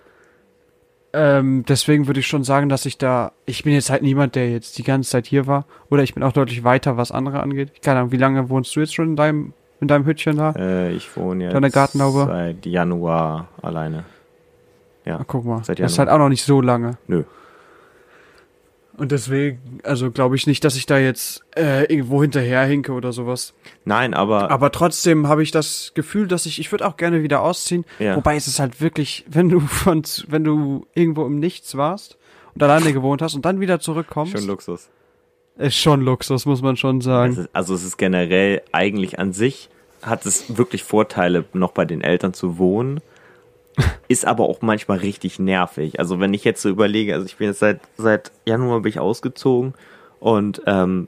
[1.12, 4.50] Ähm, deswegen würde ich schon sagen, dass ich da, ich bin jetzt halt niemand, der
[4.50, 5.64] jetzt die ganze Zeit hier war.
[5.90, 7.82] Oder ich bin auch deutlich weiter, was andere angeht.
[7.82, 10.52] Keine Ahnung, wie lange wohnst du jetzt schon in deinem, in deinem Hütchen da?
[10.56, 12.26] Äh, ich wohne jetzt Deine Gartenlaube?
[12.26, 14.04] seit Januar alleine.
[15.04, 15.16] Ja.
[15.18, 16.12] Ah, guck mal, Seit das ist Januar.
[16.12, 16.98] halt auch noch nicht so lange.
[17.08, 17.24] Nö.
[19.00, 23.12] Und deswegen, also glaube ich nicht, dass ich da jetzt äh, irgendwo hinterher hinke oder
[23.12, 23.54] sowas.
[23.86, 27.40] Nein, aber, Aber trotzdem habe ich das Gefühl, dass ich, ich würde auch gerne wieder
[27.40, 27.86] ausziehen.
[27.98, 28.14] Ja.
[28.14, 32.18] Wobei es ist halt wirklich, wenn du von, wenn du irgendwo im Nichts warst
[32.54, 34.34] und alleine gewohnt hast und dann wieder zurückkommst.
[34.36, 34.90] schon Luxus.
[35.56, 37.32] Ist schon Luxus, muss man schon sagen.
[37.32, 39.70] Es ist, also es ist generell eigentlich an sich,
[40.02, 43.00] hat es wirklich Vorteile, noch bei den Eltern zu wohnen.
[44.08, 45.98] Ist aber auch manchmal richtig nervig.
[46.00, 48.98] Also wenn ich jetzt so überlege, also ich bin jetzt seit, seit Januar bin ich
[48.98, 49.74] ausgezogen
[50.18, 51.06] und ähm,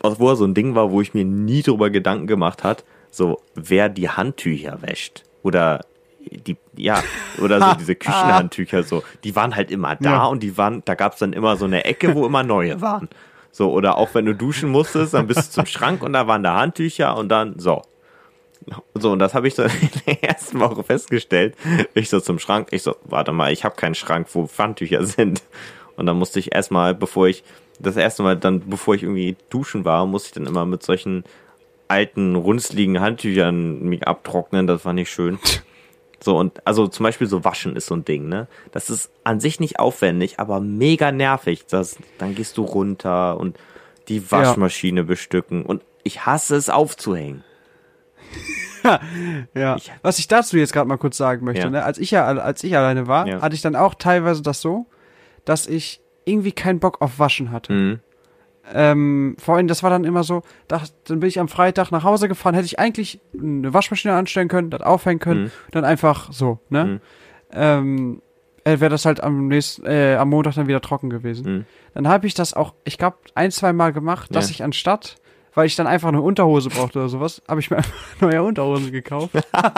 [0.00, 3.40] was wo so ein Ding war, wo ich mir nie drüber Gedanken gemacht hat, so
[3.54, 5.84] wer die Handtücher wäscht oder
[6.20, 7.02] die ja
[7.42, 10.24] oder so diese Küchenhandtücher so, die waren halt immer da Ja.
[10.26, 13.08] und die waren, da gab's dann immer so eine Ecke, wo immer neue waren.
[13.50, 16.42] So oder auch wenn du duschen musstest, dann bist du zum Schrank und da waren
[16.42, 17.82] da Handtücher und dann so.
[18.94, 21.56] So, und das habe ich so in der ersten Woche festgestellt.
[21.94, 25.42] Ich so zum Schrank, ich so, warte mal, ich habe keinen Schrank, wo Handtücher sind.
[25.96, 27.42] Und dann musste ich erstmal, bevor ich,
[27.80, 31.24] das erste Mal dann, bevor ich irgendwie duschen war, musste ich dann immer mit solchen
[31.86, 34.66] alten, runzligen Handtüchern mich abtrocknen.
[34.66, 35.38] Das war nicht schön.
[36.20, 38.48] So, und also zum Beispiel so waschen ist so ein Ding, ne?
[38.72, 41.66] Das ist an sich nicht aufwendig, aber mega nervig.
[41.66, 43.56] Das, dann gehst du runter und
[44.08, 45.64] die Waschmaschine bestücken.
[45.64, 47.44] Und ich hasse es aufzuhängen.
[49.54, 49.76] Ja.
[49.76, 51.70] Ich- Was ich dazu jetzt gerade mal kurz sagen möchte, Ja.
[51.70, 51.84] ne?
[51.84, 53.40] als ich ja als ich alleine war, Ja.
[53.42, 54.86] hatte ich dann auch teilweise das so,
[55.44, 57.72] dass ich irgendwie keinen Bock auf Waschen hatte.
[57.72, 58.00] Mhm.
[58.74, 62.28] Ähm, vorhin, das war dann immer so, da, dann bin ich am Freitag nach Hause
[62.28, 65.50] gefahren, hätte ich eigentlich eine Waschmaschine anstellen können, das aufhängen können, Mhm.
[65.70, 66.84] dann einfach so, ne?
[66.84, 67.00] Mhm.
[67.50, 68.22] Ähm,
[68.64, 71.50] äh, wäre das halt am nächsten, äh, am Montag dann wieder trocken gewesen.
[71.60, 71.64] Mhm.
[71.94, 74.54] Dann habe ich das auch, ich glaube, ein, zwei Mal gemacht, dass Ja.
[74.54, 75.16] ich anstatt,
[75.58, 78.92] weil ich dann einfach eine Unterhose brauchte oder sowas, habe ich mir einfach neue Unterhosen
[78.92, 79.34] gekauft.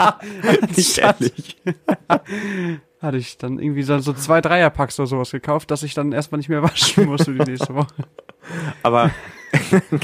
[0.75, 1.57] Nicht ehrlich.
[3.01, 6.37] Hatte ich dann irgendwie so, so zwei Dreierpacks oder sowas gekauft, dass ich dann erstmal
[6.37, 7.95] nicht mehr waschen musste die nächste Woche.
[8.83, 9.09] Aber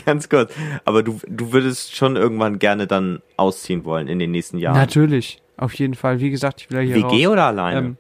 [0.04, 0.52] ganz kurz,
[0.84, 4.78] aber du, du würdest schon irgendwann gerne dann ausziehen wollen in den nächsten Jahren.
[4.78, 6.20] Natürlich, auf jeden Fall.
[6.20, 7.34] Wie gesagt, ich will ja hier WG raus.
[7.34, 7.80] oder alleine?
[7.80, 7.98] Ähm,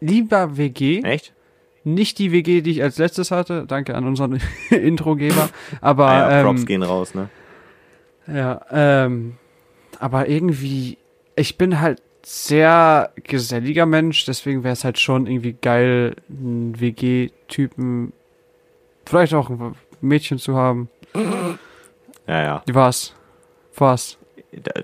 [0.00, 1.32] lieber WG, Echt?
[1.84, 3.64] Nicht die WG, die ich als letztes hatte.
[3.66, 5.48] Danke an unseren Introgeber.
[5.80, 7.28] Aber Ah ja, Props ähm, gehen raus, ne?
[8.26, 9.36] ja, ähm,
[9.98, 10.98] aber irgendwie,
[11.34, 18.12] ich bin halt sehr geselliger Mensch, deswegen wäre es halt schon irgendwie geil, einen WG-Typen,
[19.06, 20.90] vielleicht auch ein Mädchen zu haben.
[22.26, 22.62] Ja, ja.
[22.70, 23.14] Was?
[23.76, 24.18] Was?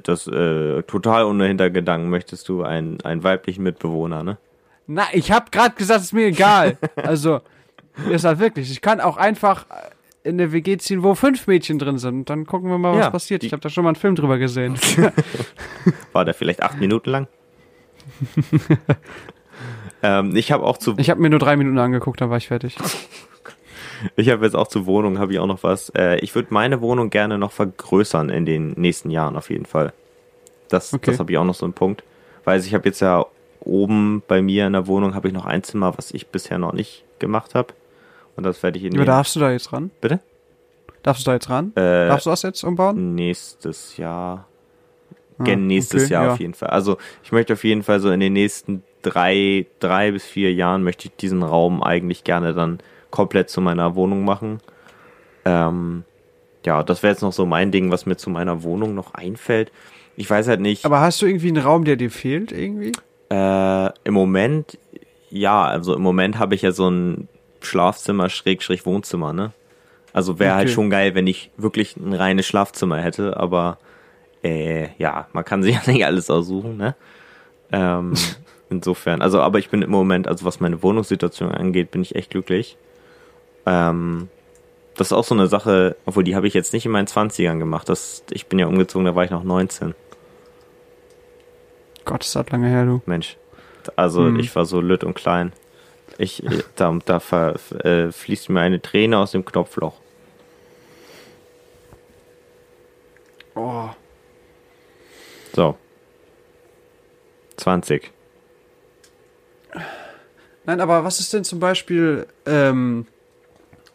[0.05, 4.39] Das äh, total ohne Hintergedanken möchtest du einen, einen weiblichen Mitbewohner, ne?
[4.87, 6.77] Na, ich hab grad gesagt, ist mir egal.
[6.97, 7.41] Also,
[8.11, 8.71] ist halt wirklich.
[8.71, 9.67] Ich kann auch einfach
[10.23, 12.15] in eine WG ziehen, wo fünf Mädchen drin sind.
[12.15, 13.45] Und dann gucken wir mal, was Ja, passiert.
[13.45, 14.77] Ich habe da schon mal einen Film drüber gesehen.
[16.13, 17.27] War der vielleicht acht Minuten lang?
[20.03, 22.49] ähm, ich habe auch zu, Ich habe mir nur drei Minuten angeguckt, dann war ich
[22.49, 22.77] fertig.
[24.17, 25.91] ich habe jetzt auch zur Wohnung, habe ich auch noch was.
[25.91, 29.93] Äh, ich würde meine Wohnung gerne noch vergrößern in den nächsten Jahren auf jeden Fall.
[30.69, 31.11] Das, Okay.
[31.11, 32.03] das habe ich auch noch so einen Punkt.
[32.45, 33.25] Weil ich habe jetzt ja
[33.65, 36.73] oben bei mir in der Wohnung habe ich noch ein Zimmer, was ich bisher noch
[36.73, 37.75] nicht gemacht habe.
[38.37, 39.91] Und das werde ich in den, darfst du da jetzt ran?
[40.01, 40.21] Bitte?
[41.03, 41.73] Darfst du da jetzt ran?
[41.77, 43.15] äh, Darfst du das jetzt umbauen?
[43.15, 44.47] nächstes Jahr.
[45.39, 46.33] Ah, Gen nächstes okay, Jahr ja.
[46.33, 46.71] auf jeden Fall.
[46.71, 50.83] Also ich möchte auf jeden Fall so in den nächsten drei, drei bis vier Jahren
[50.83, 52.79] möchte ich diesen Raum eigentlich gerne dann
[53.11, 54.61] komplett zu meiner Wohnung machen.
[55.45, 56.05] Ähm,
[56.65, 59.71] ja, das wäre jetzt noch so mein Ding, was mir zu meiner Wohnung noch einfällt.
[60.17, 60.85] Ich weiß halt nicht.
[60.85, 62.93] Aber hast du irgendwie einen Raum, der dir fehlt irgendwie?
[63.35, 64.79] Äh, Im Moment,
[65.31, 67.29] ja, also im Moment habe ich ja so ein
[67.63, 69.53] Schlafzimmer, Schrägstrich Wohnzimmer, ne?
[70.13, 70.75] Also wäre halt Okay.
[70.75, 73.79] schon geil, wenn ich wirklich ein reines Schlafzimmer hätte, aber
[74.45, 76.95] äh, ja, man kann sich ja nicht alles aussuchen, ne?
[77.73, 78.15] Ähm,
[78.71, 82.31] insofern, also aber ich bin im Moment, also was meine Wohnungssituation angeht, bin ich echt
[82.31, 82.77] glücklich.
[83.67, 84.29] Ähm,
[84.95, 87.59] das ist auch so eine Sache, obwohl die habe ich jetzt nicht in meinen 20ern
[87.59, 87.89] gemacht.
[87.89, 89.93] Das, ich bin ja umgezogen, da war ich noch 19.
[92.05, 93.03] Gott, ist das lange her, du.
[93.07, 93.37] Mensch.
[93.97, 94.39] Also Hm.
[94.41, 95.53] ich war so lütt und klein.
[96.19, 99.95] Ich, äh, da, da ver, äh, fließt mir eine Träne aus dem Knopfloch.
[103.55, 103.89] Oh.
[105.55, 105.77] So.
[107.57, 108.11] 20.
[110.67, 113.07] Nein, aber was ist denn zum Beispiel, ähm,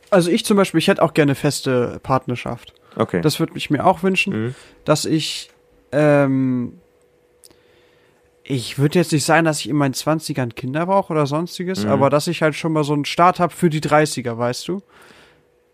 [0.09, 2.73] also ich zum Beispiel, ich hätte auch gerne feste Partnerschaft.
[2.95, 3.21] Okay.
[3.21, 4.55] Das würde ich mir auch wünschen, Mhm.
[4.85, 5.49] dass ich,
[5.91, 6.79] ähm,
[8.51, 11.91] ich würde jetzt nicht sagen, dass ich in meinen 20ern Kinder brauche oder sonstiges, Mhm.
[11.91, 14.81] aber dass ich halt schon mal so einen Start habe für die 30er, weißt du?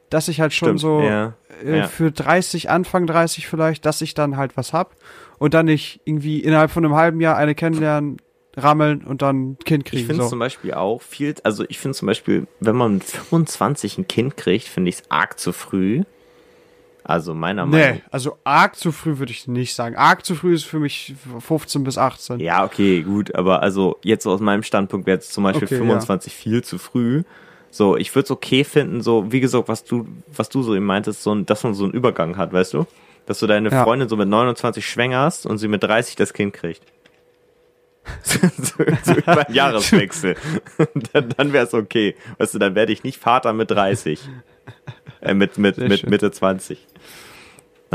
[0.10, 1.34] Dass ich halt schon Stimmt, so ja,
[1.64, 1.88] äh, ja.
[1.88, 4.94] für 30, Anfang 30 vielleicht, dass ich dann halt was hab
[5.40, 8.18] und dann nicht irgendwie innerhalb von einem halben Jahr eine kennenlernen,
[8.58, 10.06] rammeln und dann ein Kind Ich kriegen.
[10.08, 10.30] finde so.
[10.30, 14.36] zum Beispiel auch viel, also ich finde zum Beispiel, wenn man mit 25 ein Kind
[14.38, 16.04] kriegt, finde ich es arg zu früh.
[17.08, 19.96] Also meiner Meinung Nee, also arg zu früh würde ich nicht sagen.
[19.96, 22.40] Arg zu früh ist für mich 15 bis 18.
[22.40, 25.78] Ja, okay, gut, aber also jetzt so aus meinem Standpunkt wäre jetzt zum Beispiel Okay,
[25.78, 27.22] 25 viel zu früh.
[27.70, 30.86] So, ich würde es okay finden, so, wie gesagt, was du, was du so eben
[30.86, 32.88] meintest, so, ein- dass man so einen Übergang hat, weißt du?
[33.28, 33.84] Dass du deine Ja.
[33.84, 36.82] Freundin so mit 29 schwängerst und sie mit 30 das Kind kriegt.
[38.24, 38.40] so,
[39.04, 40.36] so über einen Jahreswechsel.
[41.14, 42.16] dann dann wäre es okay.
[42.40, 44.20] Weißt du, dann werde ich nicht Vater mit 30.
[45.22, 46.10] Äh, mit, mit, Sehr mit schön.
[46.12, 46.86] Mitte 20.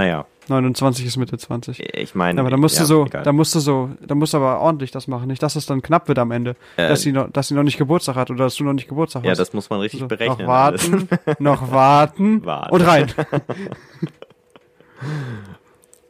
[0.01, 1.79] Naja, 29 ist Mitte 20.
[1.95, 2.41] ich meine.
[2.41, 3.23] Aber da musst ja, du so, egal.
[3.23, 5.29] da musst du so, da musst du aber ordentlich das machen.
[5.29, 6.57] Nicht, dass es dann knapp wird am Ende.
[6.77, 8.89] Äh, dass, sie noch, dass sie noch nicht Geburtstag hat oder dass du noch nicht
[8.89, 9.39] Geburtstag ja, hast.
[9.39, 10.39] das muss man richtig so, berechnen.
[10.39, 11.09] Noch warten,
[11.39, 12.75] noch warten, Warten.
[12.75, 13.13] und rein.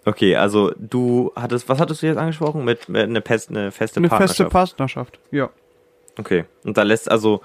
[0.04, 2.64] Okay, also du hattest, was hattest du jetzt angesprochen?
[2.64, 4.38] Mit, mit eine, fest, eine feste Eine Partnerschaft.
[4.38, 5.20] feste Partnerschaft.
[5.30, 5.50] Ja.
[6.18, 6.46] okay.
[6.64, 7.42] Und da lässt also,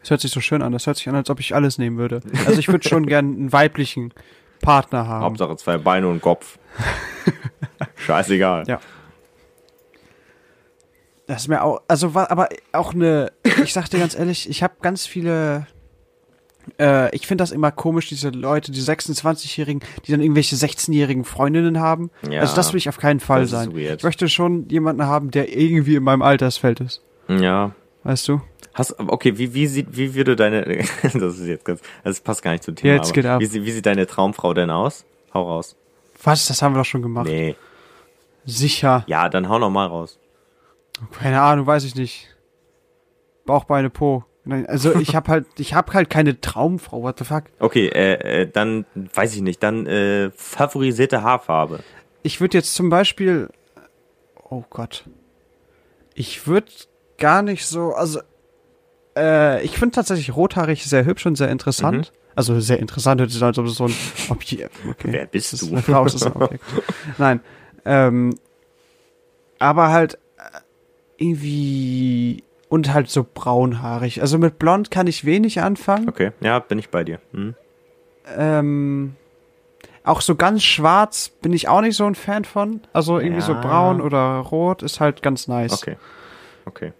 [0.00, 0.72] Das hört sich so schön an.
[0.72, 2.20] Das hört sich an, als ob ich alles nehmen würde.
[2.44, 4.12] Also ich würde schon gern einen weiblichen
[4.60, 5.24] Partner haben.
[5.24, 6.58] Hauptsache zwei Beine und Kopf.
[7.96, 8.64] Scheißegal.
[8.66, 8.80] Ja.
[11.26, 14.62] Das ist mir auch, also war aber auch eine, ich sag dir ganz ehrlich, ich
[14.62, 15.66] habe ganz viele,
[16.78, 21.80] äh, ich finde das immer komisch, diese Leute, die 26-Jährigen, die dann irgendwelche 16-jährigen Freundinnen
[21.80, 22.10] haben.
[22.30, 22.42] Ja.
[22.42, 23.76] also das will ich auf keinen Fall sein.
[23.76, 27.02] Ich möchte schon jemanden haben, der irgendwie in meinem Altersfeld ist.
[27.28, 27.72] Ja.
[28.04, 28.40] Weißt du?
[28.76, 30.62] Hast, okay, wie, wie sieht, wie würde deine,
[31.02, 33.40] das ist jetzt ganz, das passt gar nicht zum Thema, Jetzt aber geht ab.
[33.40, 35.06] Wie, wie sieht deine Traumfrau denn aus?
[35.32, 35.76] Hau raus.
[36.22, 36.46] Was?
[36.46, 37.26] Das haben wir doch schon gemacht.
[37.26, 37.56] Nee.
[38.44, 39.02] Sicher.
[39.06, 40.18] Ja, dann hau noch mal raus.
[41.18, 42.28] Keine Ahnung, weiß ich nicht.
[43.46, 44.24] Bauch, Beine, Po.
[44.44, 47.02] Nein, also ich habe halt, ich habe halt keine Traumfrau.
[47.02, 47.44] What the fuck?
[47.58, 51.80] Okay, äh, äh, dann, weiß ich nicht, dann, äh, favorisierte Haarfarbe.
[52.22, 53.48] Ich würde jetzt zum Beispiel,
[54.50, 55.04] oh Gott,
[56.14, 56.70] ich würde
[57.16, 58.20] gar nicht so, also
[59.16, 62.12] äh, ich finde tatsächlich rothaarig sehr hübsch und sehr interessant.
[62.34, 63.94] Also sehr interessant, hört sich an, als ob es so ein
[64.28, 64.70] Objekt.
[64.88, 65.08] Okay.
[65.12, 65.68] Wer bist Das du?
[65.72, 66.62] eine Frau, ist ein Objekt.
[67.18, 67.40] Nein,
[67.86, 68.34] ähm,
[69.58, 70.58] aber halt äh,
[71.16, 74.20] irgendwie und halt so braunhaarig.
[74.20, 76.08] Also mit blond kann ich wenig anfangen.
[76.08, 77.20] Okay, ja, bin ich bei dir.
[77.32, 77.54] Hm.
[78.36, 79.16] Ähm,
[80.04, 82.80] auch so ganz schwarz bin ich auch nicht so ein Fan von.
[82.92, 83.60] Also irgendwie so Ja.
[83.60, 85.72] braun oder rot ist halt ganz nice.
[85.72, 85.96] Okay.
[86.66, 86.92] Okay.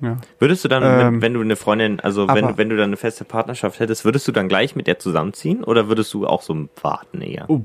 [0.00, 0.16] Ja.
[0.38, 2.96] Würdest du dann, Ähm, wenn du eine Freundin, also wenn, du- wenn du dann eine
[2.96, 6.68] feste Partnerschaft hättest, würdest du dann gleich mit der zusammenziehen oder würdest du auch so
[6.82, 7.44] warten eher?
[7.48, 7.62] Oh,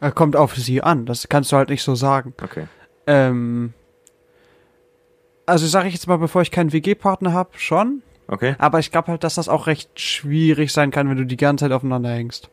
[0.00, 1.06] Er kommt auf sie an.
[1.06, 2.34] Das kannst du halt nicht so sagen.
[2.42, 2.66] Okay.
[3.06, 3.72] Ähm,
[5.46, 8.02] also sage ich jetzt mal, bevor ich keinen WG-Partner habe, schon.
[8.26, 8.54] Okay.
[8.58, 11.64] Aber ich glaube halt, dass das auch recht schwierig sein kann, wenn du die ganze
[11.64, 12.50] Zeit aufeinander hängst.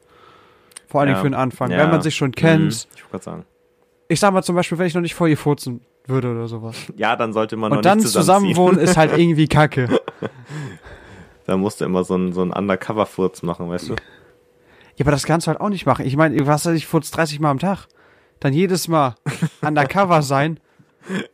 [0.88, 1.18] Vor allem Ja.
[1.18, 1.72] für den Anfang.
[1.72, 1.80] Ja.
[1.80, 2.62] Wenn man sich schon kennt.
[2.64, 3.46] Mhm, Ich wollte gerade sagen.
[4.08, 6.76] Ich sag mal zum Beispiel, wenn ich noch nicht vor ihr furzen würde oder sowas.
[6.96, 8.54] Ja, dann sollte man noch Und dann nicht zusammenziehen.
[8.56, 10.00] zusammenwohnen ist halt irgendwie kacke.
[11.48, 13.94] Da musst du immer so einen, so einen Undercover-Furz machen, weißt du?
[14.96, 16.04] Ja, aber das kannst du halt auch nicht machen.
[16.04, 17.86] Ich meine, was weiß ich, furz 30 Mal am Tag.
[18.40, 19.14] Dann jedes Mal
[19.62, 20.60] undercover sein.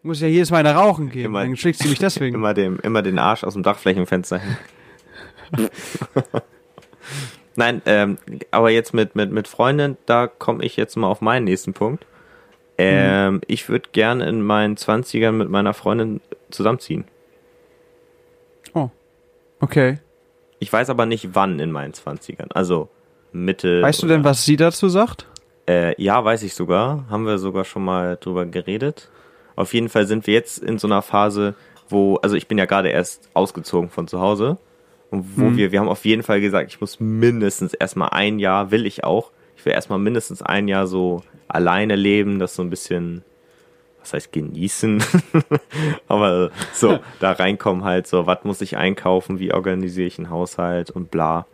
[0.03, 1.27] Muss ja jedes Mal eine rauchen gehen.
[1.27, 2.35] Immer- Dann schlägst du mich deswegen.
[2.35, 4.57] Immer, dem, immer den Arsch aus dem Dachflächenfenster hin.
[7.55, 8.17] Nein, ähm,
[8.51, 12.05] aber jetzt mit, mit, mit Freundin, da komme ich jetzt mal auf meinen nächsten Punkt.
[12.77, 13.41] Ähm, Mhm.
[13.47, 17.05] Ich würde gern in meinen 20ern mit meiner Freundin zusammenziehen.
[19.63, 19.99] Okay.
[20.57, 22.51] Ich weiß aber nicht wann in meinen 20ern.
[22.51, 22.89] Also
[23.31, 23.81] Mitte.
[23.83, 25.27] Weißt du denn, was sie dazu sagt?
[25.69, 27.05] Äh, ja, weiß ich sogar.
[27.11, 29.09] Haben wir sogar schon mal drüber geredet.
[29.55, 31.53] Auf jeden Fall sind wir jetzt in so einer Phase,
[31.89, 34.57] wo, also ich bin ja gerade erst ausgezogen von zu Hause.
[35.11, 35.57] Und wo Mhm.
[35.57, 39.03] wir, wir haben auf jeden Fall gesagt, ich muss mindestens erstmal ein Jahr, will ich
[39.03, 39.29] auch.
[39.57, 41.21] Ich will erstmal mindestens ein Jahr so
[41.55, 43.23] alleine leben, das so ein bisschen,
[43.99, 45.03] was heißt genießen?
[46.07, 50.89] Aber so, da reinkommen halt so, was muss ich einkaufen, wie organisiere ich einen Haushalt
[50.89, 51.45] und bla.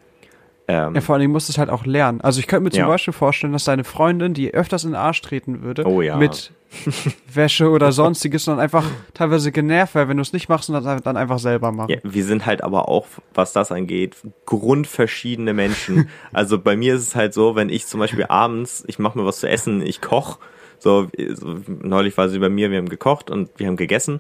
[0.70, 2.20] Ähm, Ja, vor allem musst du es halt auch lernen.
[2.22, 2.88] Also ich könnte mir zum Ja.
[2.88, 6.18] Beispiel vorstellen, dass deine Freundin, die öfters in den Arsch treten würde, Oh ja.
[6.18, 6.52] mit
[7.34, 11.02] Wäsche oder sonstiges und einfach teilweise genervt wäre, wenn du es nicht machst und das
[11.02, 11.92] dann einfach selber machen.
[11.92, 16.10] Ja, wir sind halt aber auch, was das angeht, grundverschiedene Menschen.
[16.34, 19.26] also bei mir ist es halt so, wenn ich zum Beispiel abends, ich mache mir
[19.26, 20.40] was zu essen, ich koch.
[20.80, 24.20] So, so, neulich war sie bei mir, wir haben gekocht und wir haben gegessen.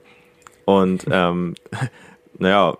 [0.65, 1.55] Und ähm,
[2.39, 2.77] naja,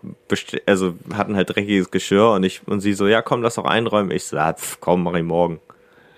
[0.66, 4.12] also hatten halt dreckiges Geschirr und ich und sie so, ja komm, lass doch einräumen.
[4.12, 5.60] Ich so, ja, pf, komm, mach ich morgen.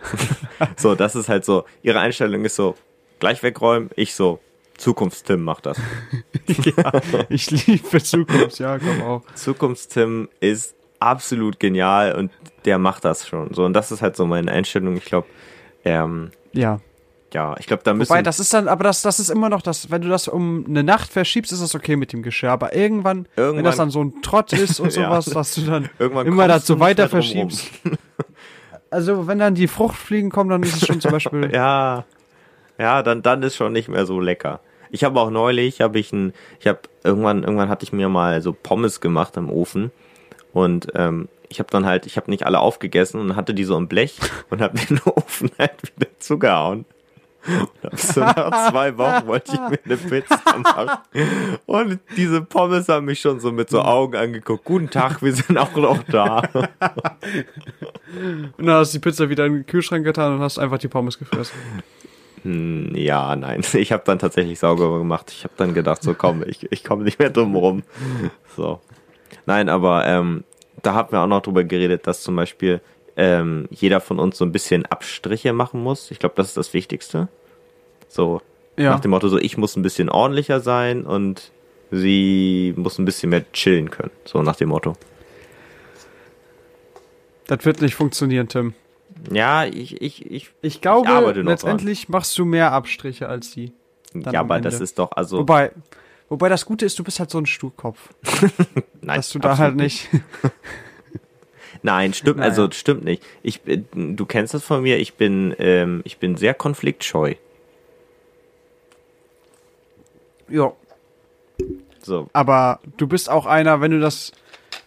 [0.77, 2.75] so, das ist halt so, ihre Einstellung ist so,
[3.19, 4.39] gleich wegräumen, ich so,
[4.77, 5.79] Zukunftstim macht das.
[7.29, 9.21] Ich liebe Zukunft, ja, komm auch.
[9.35, 12.31] Zukunftstim ist absolut genial und
[12.65, 13.53] der macht das schon.
[13.53, 14.97] So, und das ist halt so meine Einstellung.
[14.97, 15.27] Ich glaube,
[15.85, 16.79] ähm, Ja.
[17.33, 18.09] Ja, ich glaube, da müssen.
[18.09, 20.65] Wobei, das ist dann, aber das, das ist immer noch das, wenn du das um
[20.67, 22.51] eine Nacht verschiebst, ist das okay mit dem Geschirr.
[22.51, 25.03] Aber irgendwann, wenn Irgendwann- das dann so ein Trott ist und Ja.
[25.21, 27.69] sowas, dass du dann Irgendwann immer dazu weiter verschiebst.
[28.91, 31.51] Also, wenn dann die Fruchtfliegen kommen, dann ist es schon zum Beispiel.
[31.53, 32.05] ja,
[32.79, 34.61] ja, dann, dann ist schon nicht mehr so lecker.
[34.89, 38.41] Ich habe auch neulich, habe ich ein, ich habe irgendwann, irgendwann hatte ich mir mal
[38.41, 39.91] so Pommes gemacht im Ofen
[40.53, 43.77] Und ähm, ich habe dann halt, ich habe nicht alle aufgegessen und hatte die so
[43.77, 44.17] im Blech
[44.49, 46.85] und habe den Ofen halt wieder zugehauen.
[47.95, 50.89] So nach zwei Wochen wollte ich mir eine Pizza machen.
[51.65, 54.65] Und diese Pommes haben mich schon so mit so Augen angeguckt.
[54.65, 56.43] Guten Tag, wir sind auch noch da.
[58.57, 60.87] Und dann hast du die Pizza wieder in den Kühlschrank getan und hast einfach die
[60.87, 61.55] Pommes gefressen.
[62.43, 63.61] Hm, Ja, nein.
[63.73, 65.31] Ich habe dann tatsächlich sauber gemacht.
[65.31, 67.83] Ich habe dann gedacht, so komm, ich, ich komme nicht mehr drum rum.
[68.55, 68.79] So.
[69.45, 70.43] Nein, aber ähm,
[70.81, 72.81] da haben wir auch noch drüber geredet, dass zum Beispiel
[73.21, 76.09] ähm, jeder von uns so ein bisschen Abstriche machen muss.
[76.09, 77.27] Ich glaube, das ist das Wichtigste.
[78.07, 78.41] So
[78.77, 78.91] Ja.
[78.91, 81.51] nach dem Motto, so ich muss ein bisschen ordentlicher sein und
[81.91, 84.11] sie muss ein bisschen mehr chillen können.
[84.23, 84.93] So nach dem Motto.
[87.47, 88.73] Das wird nicht funktionieren, Tim.
[89.31, 93.55] Ja, ich, ich, ich, Ich glaube, noch letztendlich machst du mehr Abstriche als.
[94.13, 95.71] Dann ja, aber das ist doch, also, Wobei,
[96.29, 98.09] wobei das Gute ist, du bist halt so ein Sturkopf,
[99.01, 100.07] nein, dass du da halt nicht.
[101.81, 102.49] Nein, stimmt, Naja.
[102.49, 103.23] also stimmt nicht.
[103.41, 103.85] Ich bin,
[104.17, 107.35] du kennst das von mir, ich bin, ähm, ich bin sehr konfliktscheu.
[110.49, 110.71] ja.
[112.01, 114.31] So, Aber du bist auch einer, wenn du das,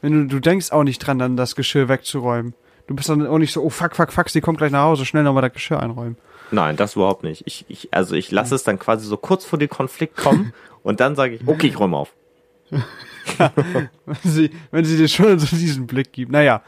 [0.00, 2.54] wenn du, du denkst auch nicht dran, dann das Geschirr wegzuräumen.
[2.86, 5.04] Du bist dann auch nicht so, oh fuck, fuck, fuck, sie kommt gleich nach Hause,
[5.04, 6.16] schnell nochmal das Geschirr einräumen.
[6.50, 7.42] nein, das überhaupt nicht.
[7.46, 11.00] Ich, ich, also ich lasse es dann quasi so kurz vor den Konflikt kommen und
[11.00, 12.12] dann sage ich, okay, ich räume auf.
[14.06, 16.32] Wenn sie, wenn sie dir schon so diesen Blick gibt.
[16.32, 16.62] Naja,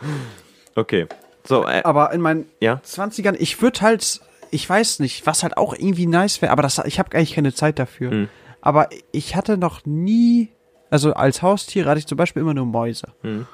[0.76, 1.06] Okay.
[1.46, 2.80] So, äh, aber in meinen ja.
[2.84, 6.78] 20ern, ich würde halt, ich weiß nicht, was halt auch irgendwie nice wäre, aber das,
[6.86, 8.10] ich habe eigentlich keine Zeit dafür.
[8.10, 8.28] Hm.
[8.60, 10.48] Aber ich hatte noch nie,
[10.90, 13.08] also als Haustier hatte ich zum Beispiel immer nur Mäuse.
[13.22, 13.46] Hm.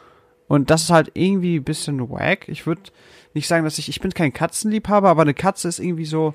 [0.46, 2.48] Und das ist halt irgendwie ein bisschen wack.
[2.48, 2.82] Ich würde
[3.34, 6.34] nicht sagen, dass ich, ich bin kein Katzenliebhaber, aber eine Katze ist irgendwie so,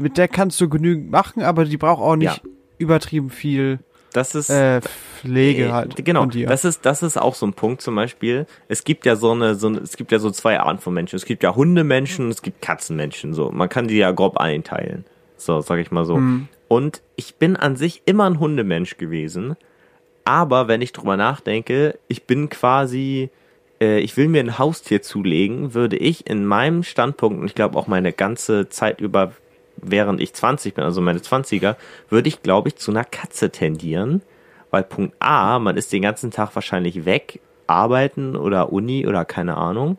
[0.00, 2.50] mit der kannst du genügend machen, aber die braucht auch nicht Ja.
[2.78, 3.80] übertrieben viel
[4.12, 4.80] Das ist, äh,
[5.20, 6.04] Pflege Äh, halt.
[6.04, 8.46] Genau, das ist, das ist auch so ein Punkt zum Beispiel.
[8.68, 11.16] Es gibt ja so eine, so eine, es gibt ja so zwei Arten von Menschen.
[11.16, 13.34] Es gibt ja Hundemenschen und es gibt Katzenmenschen.
[13.34, 15.04] So, man kann die ja grob einteilen.
[15.36, 16.16] So, sag ich mal so.
[16.16, 16.48] Mhm.
[16.68, 19.56] Und ich bin an sich immer ein Hundemensch gewesen.
[20.24, 23.30] Aber wenn ich drüber nachdenke, ich bin quasi,
[23.80, 27.76] äh, ich will mir ein Haustier zulegen, würde ich in meinem Standpunkt, und ich glaube
[27.76, 29.32] auch meine ganze Zeit über,
[29.82, 31.76] während ich 20 bin, also meine 20er,
[32.08, 34.22] würde ich, glaube ich, zu einer Katze tendieren.
[34.70, 39.56] Weil Punkt A, man ist den ganzen Tag wahrscheinlich weg, arbeiten oder Uni oder keine
[39.56, 39.98] Ahnung.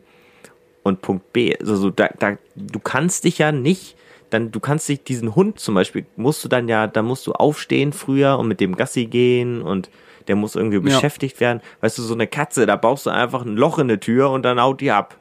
[0.82, 3.96] Und Punkt B, also so, da, da, du kannst dich ja nicht,
[4.30, 7.32] dann, du kannst dich diesen Hund zum Beispiel, musst du dann ja, da musst du
[7.32, 9.90] aufstehen früher und mit dem Gassi gehen und
[10.26, 11.60] der muss irgendwie beschäftigt werden.
[11.80, 14.42] Weißt du, so eine Katze, da baust du einfach ein Loch in eine Tür und
[14.42, 15.18] dann haut die ab.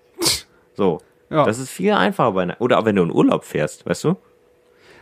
[0.76, 1.00] So.
[1.30, 1.46] Ja.
[1.46, 4.18] Das ist viel einfacher bei einer, oder auch wenn du in Urlaub fährst, weißt du?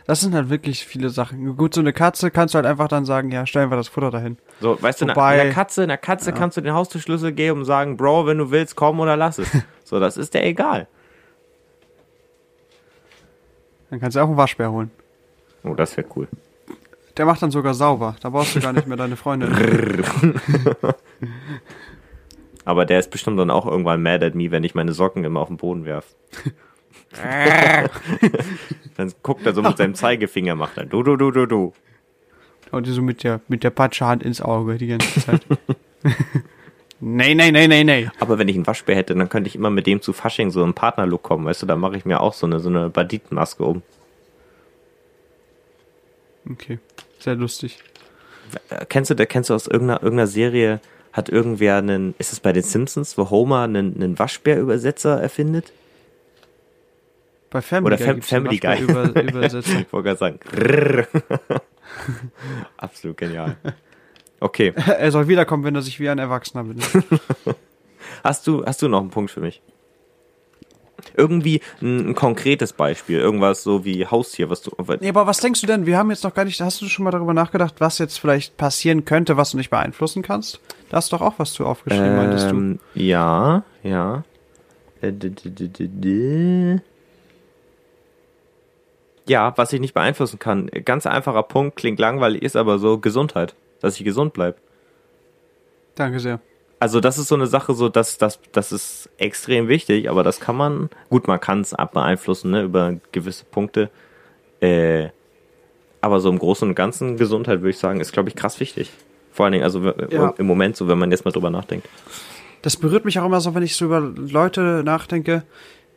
[0.06, 1.56] Das sind halt wirklich viele Sachen.
[1.56, 4.10] Gut, so eine Katze kannst du halt einfach dann sagen, ja, stellen wir das Futter
[4.10, 4.36] dahin.
[4.60, 7.96] So, weißt du, Wobei- einer Katze, einer Katze kannst du den Haustürschlüssel geben und sagen,
[7.96, 9.48] Bro, wenn du willst, komm oder lass es.
[9.84, 10.86] So, das ist der egal.
[13.90, 14.90] Dann kannst du auch einen Waschbär holen.
[15.64, 16.28] Oh, das wäre cool.
[17.18, 18.16] Der macht dann sogar sauber.
[18.22, 19.52] Da brauchst du gar nicht mehr deine Freundin.
[22.64, 25.40] Aber der ist bestimmt dann auch irgendwann mad at me, wenn ich meine Socken immer
[25.40, 26.06] auf den Boden werf.
[28.96, 31.72] dann guckt er so mit seinem Zeigefinger, macht er du, du, du, du, du.
[32.70, 35.42] Und so mit der, mit der Patschehand ins Auge die ganze Zeit.
[37.00, 38.10] nee, nee, nee, nee, nee.
[38.18, 40.64] Aber wenn ich einen Waschbär hätte, dann könnte ich immer mit dem zu Fasching so
[40.64, 43.62] im Partnerlook kommen, weißt du, da mache ich mir auch so eine, so eine Banditenmaske
[43.62, 43.82] um.
[46.50, 46.78] Okay.
[47.18, 47.78] Sehr lustig.
[48.70, 50.80] Äh, Kennst du, kennst du aus irgendeiner, irgendeiner Serie,
[51.12, 55.72] hat irgendwer einen, ist es bei den Simpsons, wo Homer einen, einen Waschbär-Übersetzer erfindet?
[57.52, 58.80] Bei Family Oder Guy Fam Family Guy.
[58.80, 59.04] Über.
[59.14, 60.40] Ich wollte gerade sagen.
[62.78, 63.56] Absolut genial.
[64.40, 64.72] Okay.
[64.86, 66.90] er soll wiederkommen, wenn er sich wie ein Erwachsener benimmt.
[68.24, 69.62] Hast du, hast du noch einen Punkt für mich?
[71.16, 74.70] Irgendwie ein, ein konkretes Beispiel, irgendwas so wie Haustier, was du.
[75.00, 75.86] Nee, aber was denkst du denn?
[75.86, 78.56] Wir haben jetzt noch gar nicht, hast du schon mal darüber nachgedacht, was jetzt vielleicht
[78.56, 80.60] passieren könnte, was du nicht beeinflussen kannst?
[80.90, 82.56] Da hast doch auch was zu aufgeschrieben, meintest du.
[82.56, 84.24] Ähm, ja, ja.
[85.00, 85.12] Äh,
[89.26, 90.66] Ja, was ich nicht beeinflussen kann.
[90.84, 93.54] Ganz einfacher Punkt, klingt langweilig, ist aber so Gesundheit.
[93.80, 94.56] Dass ich gesund bleib.
[95.94, 96.40] Danke sehr.
[96.80, 100.40] Also das ist so eine Sache, so dass das, das ist extrem wichtig, aber das
[100.40, 103.88] kann man, gut, man kann es beeinflussen, ne, über gewisse Punkte.
[104.60, 105.10] Äh,
[106.00, 108.90] aber so im Großen und Ganzen Gesundheit, würde ich sagen, ist, glaube ich, krass wichtig.
[109.32, 110.34] Vor allen Dingen, also Ja.
[110.38, 111.88] im Moment, so wenn man jetzt mal drüber nachdenkt.
[112.62, 115.44] Das berührt mich auch immer so, wenn ich so über Leute nachdenke,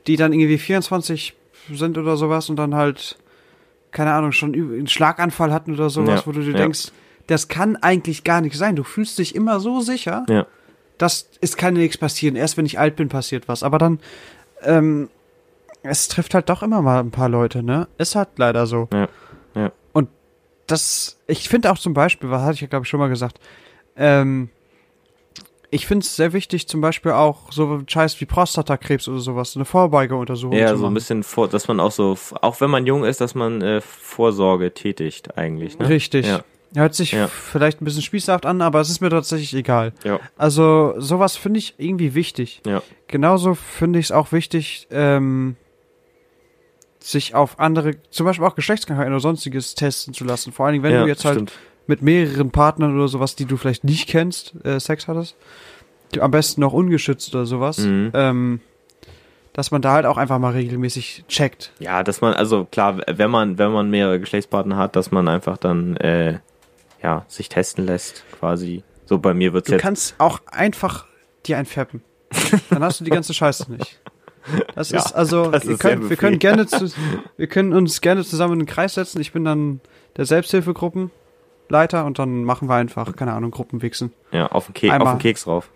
[0.06, 1.34] die dann irgendwie 24
[1.72, 3.18] sind oder sowas und dann halt,
[3.92, 6.58] keine Ahnung, schon einen Schlaganfall hatten oder sowas, Ja, wo du dir ja.
[6.58, 6.92] denkst,
[7.28, 8.76] das kann eigentlich gar nicht sein.
[8.76, 10.46] Du fühlst dich immer so sicher Ja.
[10.98, 12.36] das ist kann nichts passieren.
[12.36, 13.64] Erst wenn ich alt bin, passiert was.
[13.64, 14.00] Aber dann,
[14.62, 15.10] ähm,
[15.82, 17.88] es trifft halt doch immer mal ein paar Leute, ne?
[17.98, 18.88] Ist halt leider so.
[18.94, 19.08] Ja,
[19.56, 19.72] ja.
[19.94, 20.10] Und
[20.68, 23.40] das, ich finde auch zum Beispiel, was hatte ich ja glaube ich schon mal gesagt,
[23.96, 24.50] ähm,
[25.76, 29.66] ich finde es sehr wichtig, zum Beispiel auch so Scheiß wie Prostatakrebs oder sowas, eine
[29.66, 33.04] Vorbeugeuntersuchung Ja, zu so ein bisschen vor, dass man auch so, auch wenn man jung
[33.04, 35.90] ist, dass man äh, Vorsorge tätigt eigentlich, ne?
[35.90, 36.26] Richtig.
[36.28, 36.44] Ja.
[36.74, 37.28] Hört sich Ja.
[37.28, 39.94] vielleicht ein bisschen spießhaft an, aber es ist mir tatsächlich egal.
[40.04, 40.20] Ja.
[40.38, 42.62] Also sowas finde ich irgendwie wichtig.
[42.66, 42.82] Ja.
[43.08, 45.56] Genauso finde ich es auch wichtig, ähm,
[47.00, 50.52] sich auf andere, zum Beispiel auch Geschlechtskrankheiten oder sonstiges testen zu lassen.
[50.52, 51.54] Vor allen Dingen, wenn ja, du jetzt halt stimmt.
[51.88, 55.36] Mit mehreren Partnern oder sowas, die du vielleicht nicht kennst, äh, Sex hattest.
[56.20, 57.80] Am besten noch ungeschützt oder sowas.
[57.80, 58.12] Mhm.
[58.14, 58.60] Ähm,
[59.54, 61.72] dass man da halt auch einfach mal regelmäßig checkt.
[61.80, 65.58] Ja, dass man, also klar, wenn man, wenn man mehrere Geschlechtspartner hat, dass man einfach
[65.58, 66.40] dann, äh,
[67.02, 68.84] ja, sich testen lässt, quasi.
[69.06, 69.82] So bei mir wird's Du jetzt.
[69.82, 71.06] kannst auch einfach
[71.46, 72.02] dir einfärben.
[72.70, 74.02] Dann hast du die ganze Scheiße nicht.
[74.76, 76.92] Das Ja, ist also, das wir, ist können, wir können gerne zu,
[77.38, 79.22] wir können uns gerne zusammen in den Kreis setzen.
[79.22, 79.80] Ich bin dann
[80.18, 80.26] der
[81.70, 84.14] Selbsthilfegruppenleiter und dann machen wir einfach, keine Ahnung, Gruppenwichsen.
[84.32, 85.14] Ja, auf den, Ke auf Einmal.
[85.16, 85.70] den Keks drauf.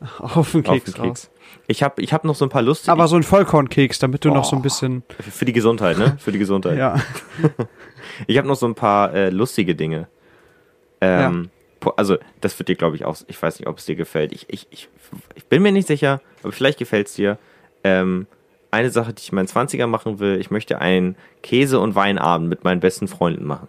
[0.18, 1.06] Auf den Auf Keks, den drauf.
[1.06, 1.30] Keks.
[1.66, 2.92] Ich habe ich hab noch so ein paar lustige.
[2.92, 4.62] Aber so ein Vollkornkeks, damit du noch so ein Oh.
[4.62, 6.16] bisschen, für die Gesundheit, ne?
[6.18, 6.76] Für die Gesundheit.
[6.78, 6.96] ja.
[8.26, 10.08] Ich habe noch so ein paar äh, lustige Dinge.
[11.00, 11.48] Ähm,
[11.80, 13.16] po- Also, das wird dir, glaube ich, auch.
[13.28, 14.32] Ich weiß nicht, ob es dir gefällt.
[14.32, 14.88] Ich, ich, ich,
[15.34, 17.38] ich bin mir nicht sicher, aber vielleicht gefällt es dir.
[17.82, 18.26] Ähm,
[18.70, 22.48] eine Sache, die ich in meinen 20er machen will, ich möchte einen Käse- und Weinabend
[22.50, 23.68] mit meinen besten Freunden machen.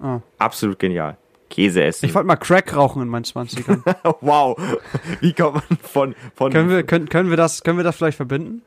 [0.00, 0.20] Ah.
[0.38, 1.16] Absolut genial.
[1.50, 2.06] Käse essen.
[2.06, 3.82] Ich wollte mal Crack rauchen in meinen 20ern.
[4.20, 4.56] wow.
[5.20, 6.14] Wie kommt man von.
[6.34, 8.62] von können, wir, können, können, wir das, können wir das vielleicht verbinden?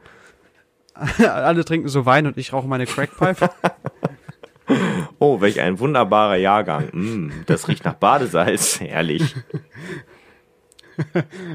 [1.19, 3.49] Alle trinken so Wein und ich rauche meine Crackpipe.
[5.19, 6.89] oh, welch ein wunderbarer Jahrgang.
[6.91, 8.79] Mm, das riecht nach Badesalz.
[8.79, 9.35] Herrlich.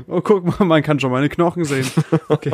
[0.07, 1.91] Oh, guck mal, man kann schon meine Knochen sehen.
[2.29, 2.53] Okay.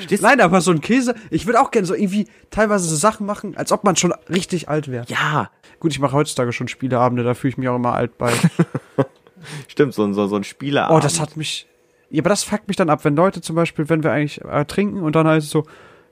[0.00, 3.26] Stehst Nein, aber so ein Käse, ich würde auch gerne so irgendwie teilweise so Sachen
[3.26, 5.04] machen, als ob man schon richtig alt wäre.
[5.08, 8.32] Ja, Gut, ich mache heutzutage schon Spieleabende, da fühle ich mich auch immer alt bei.
[9.68, 10.96] stimmt, so, ein- so, so ein Spielerabend.
[10.96, 11.66] Oh, das hat mich.
[12.10, 14.64] Ja, aber das fuckt mich dann ab, wenn Leute zum Beispiel, wenn wir eigentlich äh,
[14.64, 15.64] trinken und dann heißt es so,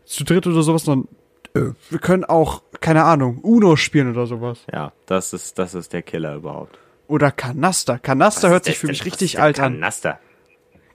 [0.04, 1.06] zu dritt oder sowas, dann,
[1.54, 4.58] äh, wir können auch, keine Ahnung, Uno spielen oder sowas.
[4.72, 6.76] Ja, das ist, das ist der Killer überhaupt.
[7.06, 7.98] Oder Kanaster.
[7.98, 9.74] Kanaster Was hört sich für mich richtig alt an.
[9.74, 10.18] Kanaster.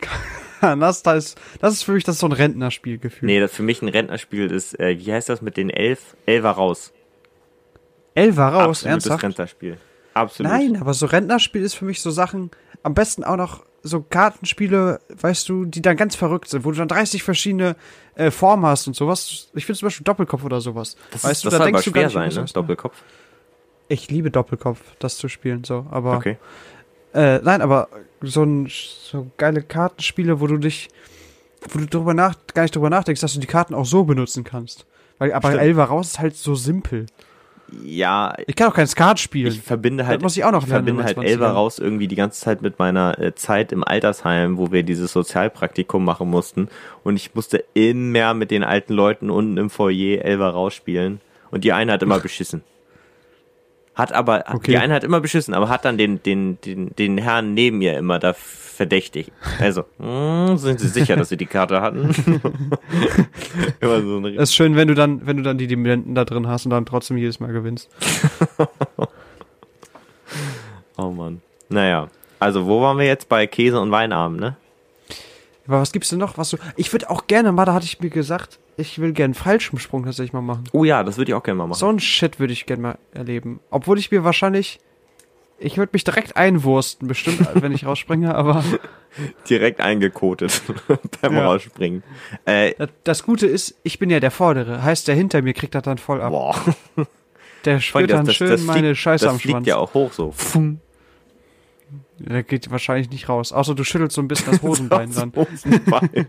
[0.70, 3.28] Kanaster ist, das ist für mich das ist so ein Rentnerspielgefühl.
[3.28, 6.16] Nee, das für mich ein Rentnerspiel ist, äh, wie heißt das mit den elf?
[6.26, 6.94] Elfer raus.
[8.14, 9.24] Elfer raus, Absolutes ernsthaft?
[9.24, 9.78] Rentnerspiel.
[10.14, 10.52] Absolut.
[10.52, 12.52] Nein, aber so Rentnerspiel ist für mich so Sachen,
[12.84, 16.78] am besten auch noch so Kartenspiele, weißt du, die dann ganz verrückt sind, wo du
[16.78, 17.76] dann 30 verschiedene
[18.16, 19.50] äh, Formen hast und sowas.
[19.54, 20.96] Ich finde zum Beispiel Doppelkopf oder sowas.
[21.12, 22.52] Das, weißt ist, du, das da soll aber denkst du gar schwer nicht sein, ne?
[22.52, 23.04] Doppelkopf.
[23.88, 25.86] Ich liebe Doppelkopf, das zu spielen, so.
[25.92, 26.38] Aber Okay.
[27.16, 27.88] Äh, nein, aber
[28.22, 30.90] so ein so geile Kartenspiele, wo du dich,
[31.70, 34.44] wo du drüber nach, gar nicht drüber nachdenkst, dass du die Karten auch so benutzen
[34.44, 34.86] kannst.
[35.18, 35.64] Weil, aber Stimmt.
[35.64, 37.06] Elfer raus ist halt so simpel.
[37.84, 39.52] Ja, Ich kann auch kein Skat spielen.
[39.52, 40.86] ich verbinde halt, das muss ich auch noch ich lernen.
[40.86, 41.52] verbinde in halt 20ern.
[41.54, 46.04] raus irgendwie die ganze Zeit mit meiner äh, Zeit im Altersheim, wo wir dieses Sozialpraktikum
[46.06, 46.70] machen mussten.
[47.04, 51.22] Und ich musste immer mit den alten Leuten unten im Foyer Elfer rausspielen.
[51.50, 52.64] Und die eine hat immer beschissen.
[53.96, 54.72] Hat aber, Okay.
[54.72, 57.98] die eine hat immer beschissen, aber hat dann den, den, den, den Herrn neben mir
[57.98, 59.32] immer da verdächtig.
[59.60, 62.10] Also, mm, sind Sie sicher, dass Sie die Karte hatten?
[63.80, 66.26] immer so ein Es ist schön, wenn du dann, wenn du dann die Dividenden da
[66.26, 67.90] drin hast und dann trotzdem jedes Mal gewinnst.
[70.98, 71.42] Oh Mann.
[71.70, 72.08] Naja,
[72.40, 74.56] also wo waren wir jetzt bei Käse und Weinabend, ne?
[75.68, 76.38] Aber was gibt's denn noch?
[76.38, 76.58] Was du.
[76.76, 80.34] Ich würde auch gerne mal, da hatte ich mir gesagt, ich will gerne Fallschirmsprung tatsächlich
[80.34, 80.66] mal machen.
[80.74, 81.80] Oh ja, das würde ich auch gerne mal machen.
[81.80, 83.60] So ein Shit würde ich gerne mal erleben.
[83.72, 84.80] Obwohl ich mir wahrscheinlich.
[85.58, 88.62] Ich würde mich direkt einwursten, bestimmt, wenn ich rausspringe, aber
[89.50, 90.62] Direkt eingekotet
[91.22, 91.46] beim Ja.
[91.46, 92.04] Rausspringen.
[92.44, 94.84] Äh, das, das Gute ist, ich bin ja der Vordere.
[94.84, 96.32] Heißt, der hinter mir kriegt das dann voll ab.
[96.32, 96.56] boah.
[97.64, 99.68] Der spürt dann schön meine Scheiße das am fliegt Schwanz.
[99.68, 100.32] ja auch hoch so.
[100.34, 100.82] Pfum.
[102.20, 103.52] Der geht wahrscheinlich nicht raus.
[103.52, 105.34] Außer du schüttelst so ein bisschen das Hosenbein dann.
[105.36, 106.28] Hosenbein.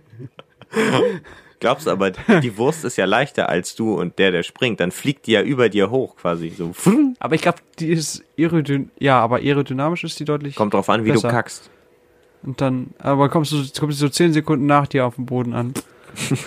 [1.59, 4.91] Glaubst du aber, die Wurst ist ja leichter als du und der, der springt, dann
[4.91, 6.51] fliegt die ja über dir hoch quasi.
[6.51, 6.72] So.
[7.18, 10.55] Aber ich glaube, die ist aerodyn ja, aber aerodynamisch ist die deutlich.
[10.55, 11.28] Kommt drauf an, wie Besser.
[11.28, 11.70] du kackst.
[12.43, 15.55] Und dann, aber kommst du, kommst du so zehn Sekunden nach dir auf dem Boden
[15.55, 15.72] an.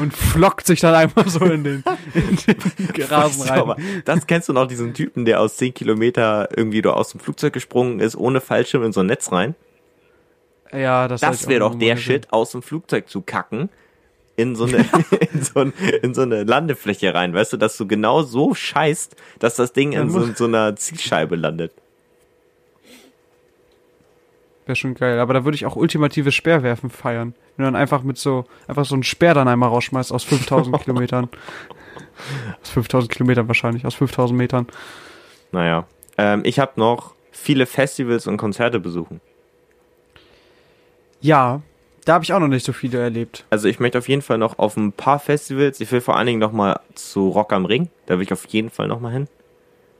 [0.00, 4.02] und flockt sich dann einfach so in den, in den Rasen du, aber rein.
[4.04, 8.00] das kennst du noch, diesen Typen, der aus 10 Kilometer irgendwie aus dem Flugzeug gesprungen
[8.00, 9.54] ist, ohne Fallschirm in so ein Netz rein?
[10.72, 11.96] Ja, das, Das wäre doch der.
[11.96, 13.68] Shit, aus dem Flugzeug zu kacken,
[14.36, 14.78] in so, eine,
[15.32, 19.16] in, so ein, in so eine Landefläche rein, weißt du, dass du genau so scheißt,
[19.38, 21.72] dass das Ding in so, so einer Zielscheibe landet.
[24.66, 25.18] Wäre schon geil.
[25.18, 27.34] Aber da würde ich auch ultimatives Speerwerfen feiern.
[27.56, 30.78] Wenn du dann einfach mit so, einfach so einen Speer dann einmal rausschmeißt aus 5000
[30.82, 31.28] Kilometern.
[32.62, 34.66] Aus 5000 Kilometern wahrscheinlich, aus 5000 Metern.
[35.50, 35.86] Naja.
[36.18, 39.20] Ähm, ich habe noch viele Festivals und Konzerte besuchen.
[41.20, 41.62] Ja,
[42.04, 43.44] da habe ich auch noch nicht so viele erlebt.
[43.50, 45.80] Also ich möchte auf jeden Fall noch auf ein paar Festivals.
[45.80, 47.88] Ich will vor allen Dingen noch mal zu Rock am Ring.
[48.06, 49.28] Da will ich auf jeden Fall noch mal hin.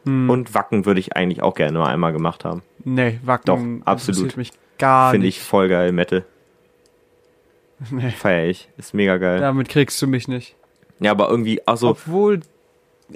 [0.05, 0.29] Hm.
[0.31, 2.63] Und Wacken würde ich eigentlich auch gerne nur einmal gemacht haben.
[2.85, 4.37] Nee, Wacken Doch, absolut.
[4.37, 5.39] mich gar Finde nicht.
[5.39, 5.93] ich voll geil.
[5.93, 6.25] Metal.
[7.91, 8.69] Nee, Feier ich.
[8.77, 9.37] Ist mega geil.
[9.41, 10.55] Ja, damit kriegst du mich nicht.
[11.05, 12.41] aber irgendwie, also Obwohl,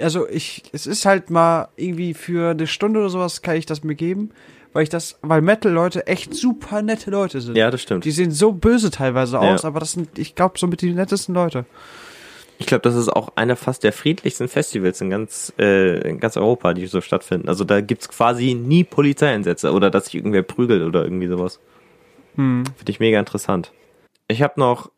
[0.01, 3.85] also ich, es ist halt mal irgendwie für eine Stunde oder sowas kann ich das
[3.85, 4.31] mir geben,
[4.73, 7.57] weil ich das, weil Metal-Leute echt super nette Leute sind.
[7.57, 8.05] ja, das stimmt.
[8.05, 9.41] Die sehen so böse teilweise Ja.
[9.55, 11.65] aus, aber das sind, ich glaube, so mit die nettesten Leute.
[12.59, 16.37] Ich glaube, das ist auch einer fast der friedlichsten Festivals in ganz, äh, in ganz
[16.37, 17.49] Europa, die so stattfinden.
[17.49, 21.61] Also da gibt's quasi nie Polizeieinsätze oder dass sich irgendwer prügelt oder irgendwie sowas.
[22.37, 22.65] Hm.
[22.77, 23.73] Finde ich mega interessant.
[24.29, 24.91] Ich habe noch,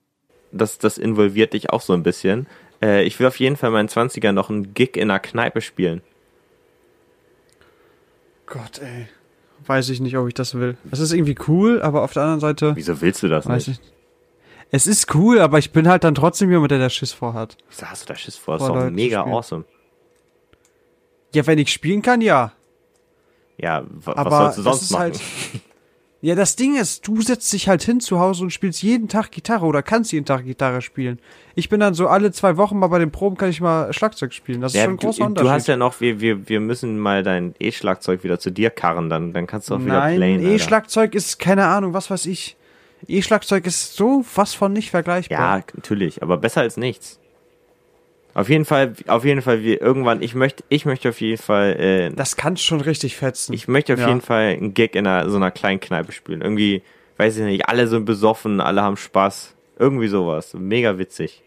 [0.52, 2.46] das, das involviert dich auch so ein bisschen.
[2.80, 5.61] Äh, ich will auf jeden Fall in meinen 20ern noch einen Gig in einer Kneipe
[5.61, 6.02] spielen.
[8.46, 9.09] Gott, ey.
[9.66, 10.76] Weiß ich nicht, ob ich das will.
[10.84, 13.80] Das ist irgendwie cool, aber auf der anderen Seite, Wieso willst du das weiß nicht?
[13.82, 13.97] ich.
[14.70, 17.56] Es ist cool, aber ich bin halt dann trotzdem jemand, der da Schiss vorhat.
[17.70, 18.58] Wieso hast du da Schiss vor?
[18.58, 19.64] Das ist doch mega awesome.
[21.34, 22.52] Ja, wenn ich spielen kann, ja.
[23.56, 25.00] Ja, Aber was sollst du sonst ist machen?
[25.02, 25.20] halt-
[26.20, 29.30] Ja, das Ding ist, du setzt dich halt hin zu Hause und spielst jeden Tag
[29.30, 31.20] Gitarre oder kannst jeden Tag Gitarre spielen.
[31.54, 34.32] Ich bin dann so alle zwei Wochen mal bei den Proben kann ich mal Schlagzeug
[34.34, 34.60] spielen.
[34.60, 35.46] Das ist Ja, schon ein großer du, Unterschied.
[35.48, 39.08] du hast ja noch, wir, wir, wir müssen mal dein E-Schlagzeug wieder zu dir karren,
[39.08, 40.40] dann, dann kannst du auch wieder Nein, playen.
[40.40, 40.50] Alter.
[40.56, 42.56] E-Schlagzeug ist keine Ahnung, was weiß ich.
[43.07, 45.59] E-Schlagzeug ist so was von nicht vergleichbar.
[45.59, 47.20] Ja, natürlich, aber besser als nichts.
[48.34, 51.72] Auf jeden Fall, auf jeden Fall, wir irgendwann, ich möchte, ich möchte auf jeden Fall,
[51.80, 53.53] äh, Das kannst schon richtig fetzen.
[53.53, 54.09] ich möchte auf Ja.
[54.09, 56.40] jeden Fall einen Gig in einer, so einer kleinen Kneipe spielen.
[56.42, 56.82] Irgendwie,
[57.16, 59.55] weiß ich nicht, alle sind besoffen, alle haben Spaß.
[59.78, 60.55] Irgendwie sowas.
[60.55, 61.42] Mega witzig.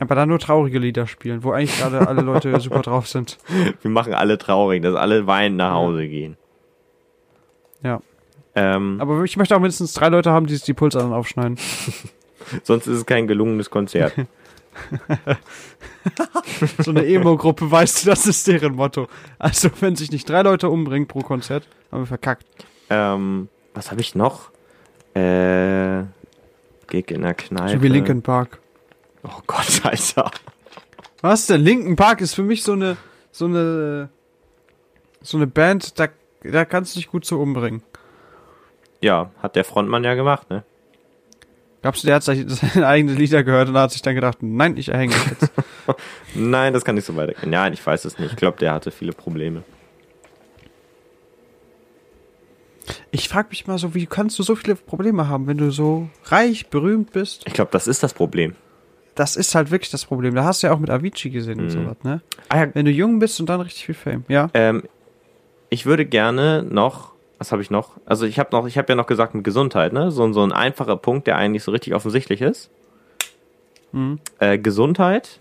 [0.00, 3.36] Aber dann nur traurige Lieder spielen, wo eigentlich gerade alle Leute super drauf sind.
[3.82, 6.36] Wir machen alle traurig, dass alle weinend nach Hause gehen.
[8.54, 11.58] Ähm, Aber ich möchte auch mindestens drei Leute haben, die sich die Pulsadern aufschneiden.
[12.64, 14.14] sonst ist es kein gelungenes Konzert.
[16.78, 19.08] So eine Emo-Gruppe, weißt du, das ist deren Motto.
[19.38, 22.46] Also, wenn sich nicht drei Leute umbringen pro Konzert, haben wir verkackt.
[22.90, 24.50] ähm, was habe ich noch?
[25.14, 26.04] Äh,
[26.88, 27.72] Gig in der Kneipe.
[27.72, 28.60] So wie Linkin Park.
[29.24, 30.30] Oh Gott, Alter.
[31.20, 31.60] Was denn?
[31.60, 32.96] Linkin Park ist für mich so eine,
[33.30, 34.08] so eine,
[35.20, 36.08] so eine Band, da,
[36.44, 37.82] da kannst du dich gut so umbringen.
[39.00, 40.64] Ja, hat der Frontmann ja gemacht, ne?
[41.82, 44.88] Glaubst du, der hat seine eigenen Lieder gehört und hat sich dann gedacht, nein, ich
[44.88, 45.52] erhänge mich jetzt.
[46.34, 47.50] Nein, das kann nicht so weitergehen.
[47.50, 48.32] Nein, ich weiß es nicht.
[48.32, 49.62] Ich glaube, der hatte viele Probleme.
[53.10, 56.08] Ich frage mich mal so, wie kannst du so viele Probleme haben, wenn du so
[56.24, 57.44] reich, berühmt bist?
[57.46, 58.54] Ich glaube, das ist das Problem.
[59.14, 60.34] Das ist halt wirklich das Problem.
[60.34, 61.70] Da hast du ja auch mit Avicii gesehen und Mhm.
[61.70, 62.20] sowas, ne?
[62.48, 64.50] Ah ja, Wenn du jung bist und dann richtig viel Fame, ja?
[64.54, 64.82] ähm,
[65.70, 67.92] ich würde gerne noch, was habe ich noch?
[68.04, 70.10] Also ich habe noch, ich habe ja noch gesagt mit Gesundheit, ne?
[70.10, 72.70] So, so ein einfacher Punkt, der eigentlich so richtig offensichtlich ist.
[73.92, 74.18] Mhm.
[74.40, 75.40] Äh, Gesundheit.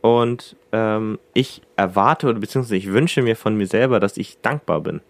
[0.00, 4.80] Und ähm, ich erwarte oder beziehungsweise ich wünsche mir von mir selber, dass ich dankbar
[4.80, 5.00] bin.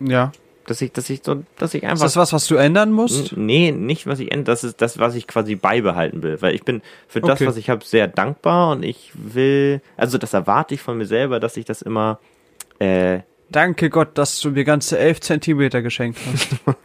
[0.00, 0.32] Ja.
[0.66, 2.04] Dass ich, dass ich so, dass ich Ist einfach.
[2.04, 3.36] das was, was du ändern musst?
[3.36, 4.52] Nee, nicht was ich ändere.
[4.52, 6.42] Das ist das, was ich quasi beibehalten will.
[6.42, 7.46] Weil ich bin für das, Okay.
[7.46, 11.38] was ich habe, sehr dankbar und ich will, also das erwarte ich von mir selber,
[11.40, 12.18] dass ich das immer,
[12.80, 16.48] äh, Danke Gott, dass du mir ganze elf Zentimeter geschenkt hast.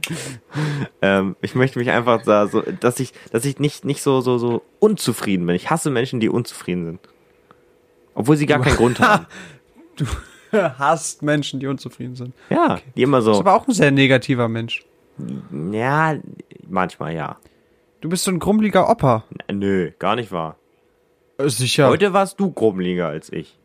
[1.02, 4.38] ähm, ich möchte mich einfach da so, dass ich, dass ich nicht, nicht so, so,
[4.38, 5.56] so unzufrieden bin.
[5.56, 7.00] Ich hasse Menschen, die unzufrieden sind.
[8.14, 9.26] Obwohl sie gar keinen Grund haben.
[10.78, 12.34] Hasst Menschen, die unzufrieden sind.
[12.48, 14.84] Ja, die immer Du bist so, aber auch ein sehr negativer Mensch.
[15.72, 16.16] ja,
[16.68, 17.36] manchmal ja.
[18.00, 19.24] Du bist so ein grummeliger Opa.
[19.52, 20.56] Nö, gar nicht wahr.
[21.44, 21.88] Sicher.
[21.88, 23.58] Heute warst du grummeliger als ich.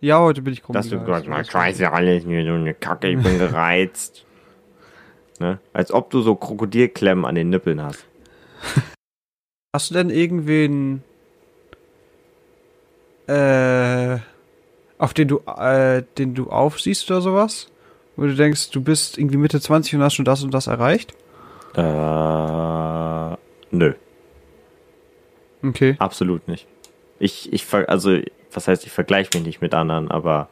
[0.00, 0.96] ja, heute bin ich Dass grummeliger.
[0.98, 4.24] du gesagt hast, scheiße, alles mir so eine Kacke, ich bin gereizt.
[5.38, 5.58] ne?
[5.72, 8.06] Als ob du so Krokodilklemmen an den Nippeln hast.
[9.74, 11.02] Hast du denn irgendwen,
[13.26, 14.18] äh,
[15.00, 17.68] auf den du, äh, den du aufsiehst oder sowas?
[18.16, 21.14] Wo du denkst, du bist irgendwie Mitte 20 und hast schon das und das erreicht?
[21.74, 23.36] Äh,
[23.70, 23.94] nö,
[25.62, 25.94] Okay.
[25.98, 26.66] absolut nicht.
[27.18, 28.18] Ich, ich, also,
[28.52, 30.48] was heißt, ich vergleiche mich nicht mit anderen, aber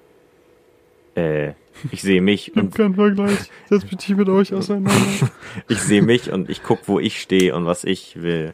[1.14, 1.52] äh,
[1.90, 3.38] ich sehe mich und keinen Vergleich.
[3.68, 5.30] Setz mich nicht mit euch auseinander.
[5.68, 8.52] ich sehe mich und ich guck, wo ich stehe und was ich will.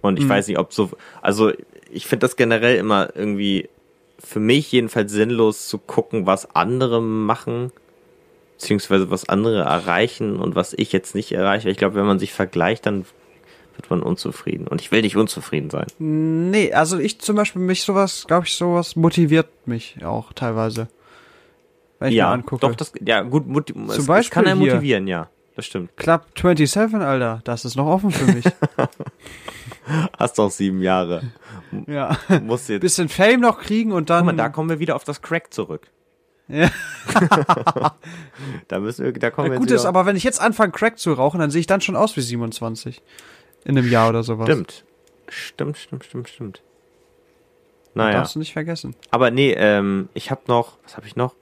[0.00, 0.30] Und ich Mhm.
[0.30, 0.90] weiß nicht, ob so,
[1.22, 1.52] also
[1.90, 3.68] ich finde das generell immer irgendwie
[4.18, 7.72] für mich jedenfalls sinnlos zu gucken, was andere machen,
[8.56, 11.70] beziehungsweise was andere erreichen und was ich jetzt nicht erreiche.
[11.70, 13.04] Ich glaube, wenn man sich vergleicht, dann
[13.76, 14.66] wird man unzufrieden.
[14.66, 15.86] Und ich will nicht unzufrieden sein.
[15.98, 20.88] Nee, also ich zum Beispiel, mich sowas, glaube ich, sowas motiviert mich auch teilweise.
[21.98, 22.60] Wenn ich mir ja, angucke.
[22.60, 24.74] doch, das, ja, gut, moti es, es Beispiel kann einen hier.
[24.74, 25.28] motivieren, ja.
[25.56, 25.96] Das stimmt.
[25.96, 28.44] Club 27, Alter, das ist noch offen für mich.
[30.18, 31.22] Hast doch sieben Jahre.
[31.86, 32.16] ja.
[32.42, 32.82] Musst jetzt.
[32.82, 34.26] Bisschen Fame noch kriegen und dann.
[34.26, 35.88] Guck mal, da kommen wir wieder auf das Crack zurück.
[36.48, 36.70] Ja.
[38.68, 40.98] Da müssen wir, da kommen Ja, wir gut ist, aber wenn ich jetzt anfange, Crack
[40.98, 43.02] zu rauchen, dann sehe ich dann schon aus wie 27.
[43.64, 44.46] In einem Jahr oder sowas.
[44.46, 44.84] Stimmt.
[45.28, 46.62] Stimmt, stimmt, stimmt, stimmt.
[47.86, 48.18] Das Naja.
[48.18, 48.94] Darfst du nicht vergessen.
[49.10, 51.34] Aber nee, ähm, ich hab noch, was habe ich noch?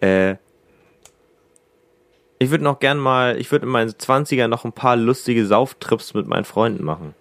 [0.00, 0.36] Äh,
[2.38, 6.14] ich würde noch gern mal, ich würde in meinen 20er noch ein paar lustige Sauftrips
[6.14, 7.14] mit meinen Freunden machen.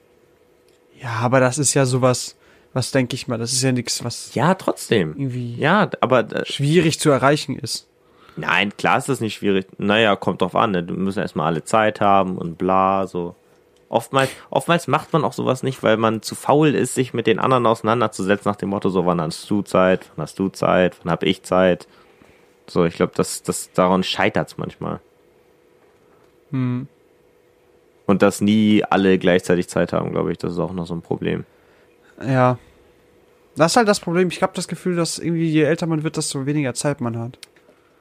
[1.01, 2.35] Ja, aber das ist ja sowas,
[2.73, 5.13] was denke ich mal, das ist ja nichts, was Ja, trotzdem.
[5.17, 7.87] irgendwie Ja, aber äh, schwierig zu erreichen ist.
[8.35, 9.67] nein, klar ist das nicht schwierig.
[9.77, 10.83] Naja, kommt drauf an, ne?
[10.83, 13.35] Du müssen erstmal alle Zeit haben und bla, so.
[13.89, 17.39] Oftmals, oftmals macht man auch sowas nicht, weil man zu faul ist, sich mit den
[17.39, 21.11] anderen auseinanderzusetzen, nach dem Motto, so, wann hast du Zeit, wann hast du Zeit, wann
[21.11, 21.87] hab ich Zeit.
[22.67, 24.99] So, ich glaube, das, das, daran scheitert's manchmal.
[26.51, 26.87] Hm.
[28.05, 31.01] Und dass nie alle gleichzeitig Zeit haben, glaube ich, das ist auch noch so ein
[31.01, 31.45] Problem.
[32.21, 32.57] Ja.
[33.55, 34.29] Das ist halt das Problem.
[34.29, 37.37] Ich habe das Gefühl, dass irgendwie je älter man wird, desto weniger Zeit man hat.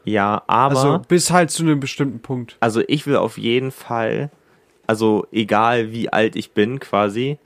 [0.04, 2.56] Ja, aber, Also also, bis halt zu einem bestimmten Punkt.
[2.86, 4.30] ich will auf jeden Fall,
[4.86, 7.38] also egal wie alt ich bin quasi,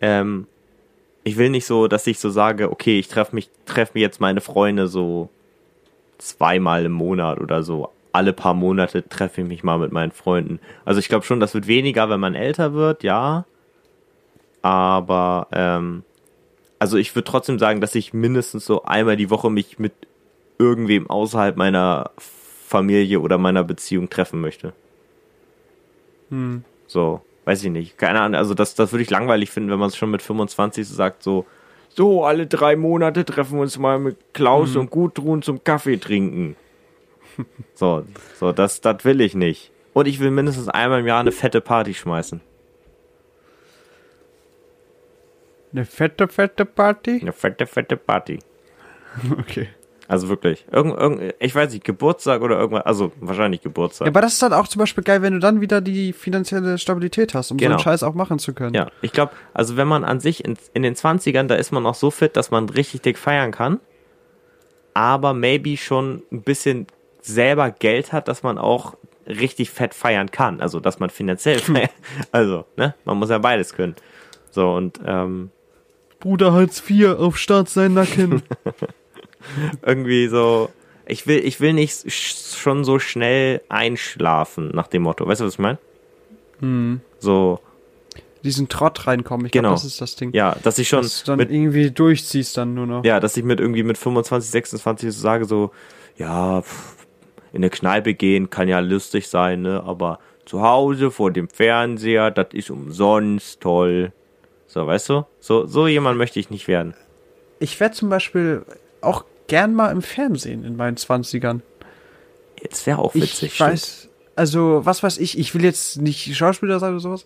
[0.00, 0.46] ähm,
[1.24, 4.20] ich will nicht so, dass ich so sage, okay, ich treffe mich, treffe mir jetzt
[4.20, 5.28] meine Freunde so
[6.18, 7.90] zweimal im Monat oder so.
[8.12, 10.60] Alle paar Monate treffe ich mich mal mit meinen Freunden.
[10.84, 13.44] Also ich glaube schon, das wird weniger, wenn man älter wird, ja.
[14.62, 16.02] Aber ähm,
[16.78, 19.92] also ich würde trotzdem sagen, dass ich mindestens so einmal die Woche mich mit
[20.58, 22.10] irgendwem außerhalb meiner
[22.66, 24.72] Familie oder meiner Beziehung treffen möchte.
[26.30, 26.64] Hm.
[26.86, 27.98] So, weiß ich nicht.
[27.98, 30.86] Keine Ahnung, also das, das würde ich langweilig finden, wenn man es schon mit 25
[30.86, 31.46] so sagt, so,
[31.96, 36.54] so, alle drei Monate treffen wir uns mal mit Klaus und Gudrun zum Kaffee trinken.
[37.74, 38.04] so,
[38.38, 39.72] so, das, das will ich nicht.
[39.94, 42.42] Und ich will mindestens einmal im Jahr eine fette Party schmeißen.
[45.72, 47.18] Eine fette, fette Party?
[47.22, 48.38] Eine fette, fette Party.
[49.38, 49.68] Okay.
[50.08, 50.64] Also wirklich.
[50.70, 54.06] Irgend, irgend, ich weiß nicht, Geburtstag oder irgendwas, also wahrscheinlich Geburtstag.
[54.06, 56.78] Ja, aber das ist dann auch zum Beispiel geil, wenn du dann wieder die finanzielle
[56.78, 57.74] Stabilität hast, um so Genau.
[57.76, 58.74] einen Scheiß auch machen zu können.
[58.74, 61.82] Ja, ich glaube, also wenn man an sich in, in den 20ern, da ist man
[61.82, 63.80] noch so fit, dass man richtig dick feiern kann,
[64.94, 66.86] aber maybe schon ein bisschen
[67.20, 68.96] selber Geld hat, dass man auch
[69.26, 70.60] richtig fett feiern kann.
[70.60, 71.88] Also, dass man finanziell feiern.
[72.30, 72.94] Also, ne?
[73.04, 73.96] Man muss ja beides können.
[74.50, 75.50] So, und ähm,
[76.20, 78.42] Bruder Hartz IV auf Start sein Nacken.
[79.82, 80.70] irgendwie so,
[81.06, 85.26] ich will, ich will nicht sch- schon so schnell einschlafen, nach dem Motto.
[85.26, 85.78] Weißt du, was ich meine?
[86.60, 87.00] hm.
[87.18, 87.60] So,
[88.44, 89.46] Diesen Trott reinkommen.
[89.46, 89.70] Ich Genau.
[89.70, 90.32] glaube, das ist das Ding.
[90.32, 93.04] ja, dass ich schon Dass du dann mit irgendwie durchziehst dann nur noch.
[93.04, 95.72] Ja, dass ich mit irgendwie mit 25, 26 so sage so,
[96.16, 96.94] ja, pff,
[97.52, 102.30] in eine Kneipe gehen kann ja lustig sein, ne, aber zu Hause vor dem Fernseher,
[102.30, 104.12] das ist umsonst toll.
[104.68, 105.26] So, weißt du?
[105.40, 106.94] So, so jemand möchte ich nicht werden.
[107.58, 108.62] Ich werde zum Beispiel
[109.00, 111.60] auch gern mal im Fernsehen in meinen 20ern.
[112.62, 113.52] Jetzt wäre auch witzig.
[113.54, 117.24] ich weiß, also was weiß ich, ich will jetzt nicht Schauspieler sein oder sowas.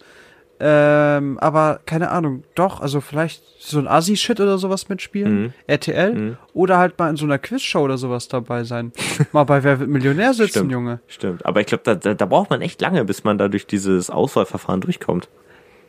[0.63, 5.53] Ähm, aber keine Ahnung, doch, also vielleicht so ein Assi-Shit oder sowas mitspielen, Mhm.
[5.67, 6.37] RTL, Mhm.
[6.53, 8.93] oder halt mal in so einer Quizshow oder sowas dabei sein.
[9.33, 10.73] mal bei Wer wird Millionär sitzen, Stimmt.
[10.73, 11.01] Junge.
[11.07, 11.47] Stimmt.
[11.47, 14.11] Aber ich glaube, da, da, da braucht man echt lange, bis man da durch dieses
[14.11, 15.29] Auswahlverfahren durchkommt.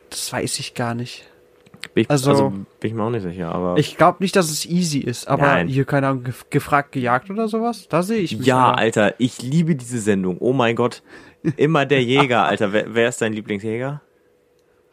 [0.09, 1.25] Das weiß ich gar nicht.
[1.93, 3.78] Bin ich, Also- also, bin ich mir auch nicht sicher, aber.
[3.78, 5.67] Ich glaube nicht, dass es easy ist, aber Nein.
[5.67, 8.47] hier, keine Ahnung, gef gefragt, gejagt oder sowas, da sehe ich mich.
[8.47, 8.78] ja, aber.
[8.78, 10.38] Alter, ich liebe diese Sendung.
[10.39, 11.01] Oh mein Gott.
[11.57, 12.72] Immer der Jäger, Alter.
[12.72, 14.01] Wer, wer ist dein Lieblingsjäger?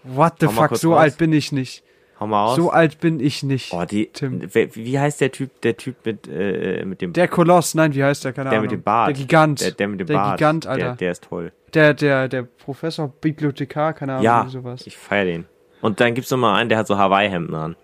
[0.05, 1.01] What the Hau fuck, so raus.
[1.03, 1.83] alt bin ich nicht.
[2.18, 2.57] Hau mal aus.
[2.57, 3.72] So alt bin ich nicht.
[3.72, 4.41] Oh, die, Tim.
[4.53, 8.03] wer, wie heißt der Typ, der Typ mit, äh, mit dem, Der Koloss, nein, wie
[8.03, 8.33] heißt der?
[8.33, 8.62] Keine der Ahnung.
[8.62, 9.09] mit dem Bart?
[9.09, 9.61] Der Gigant.
[9.61, 10.39] Der, der mit dem Der Bart.
[10.39, 10.85] Gigant, Alter.
[10.85, 11.53] Der, der ist toll.
[11.74, 14.85] Der, der, der Professor Bibliothekar, keine Ahnung, Ja, sowas.
[14.87, 15.45] ich feier den.
[15.81, 17.76] Und dann gibt's noch mal einen, der hat so Hawaii-Hemden an.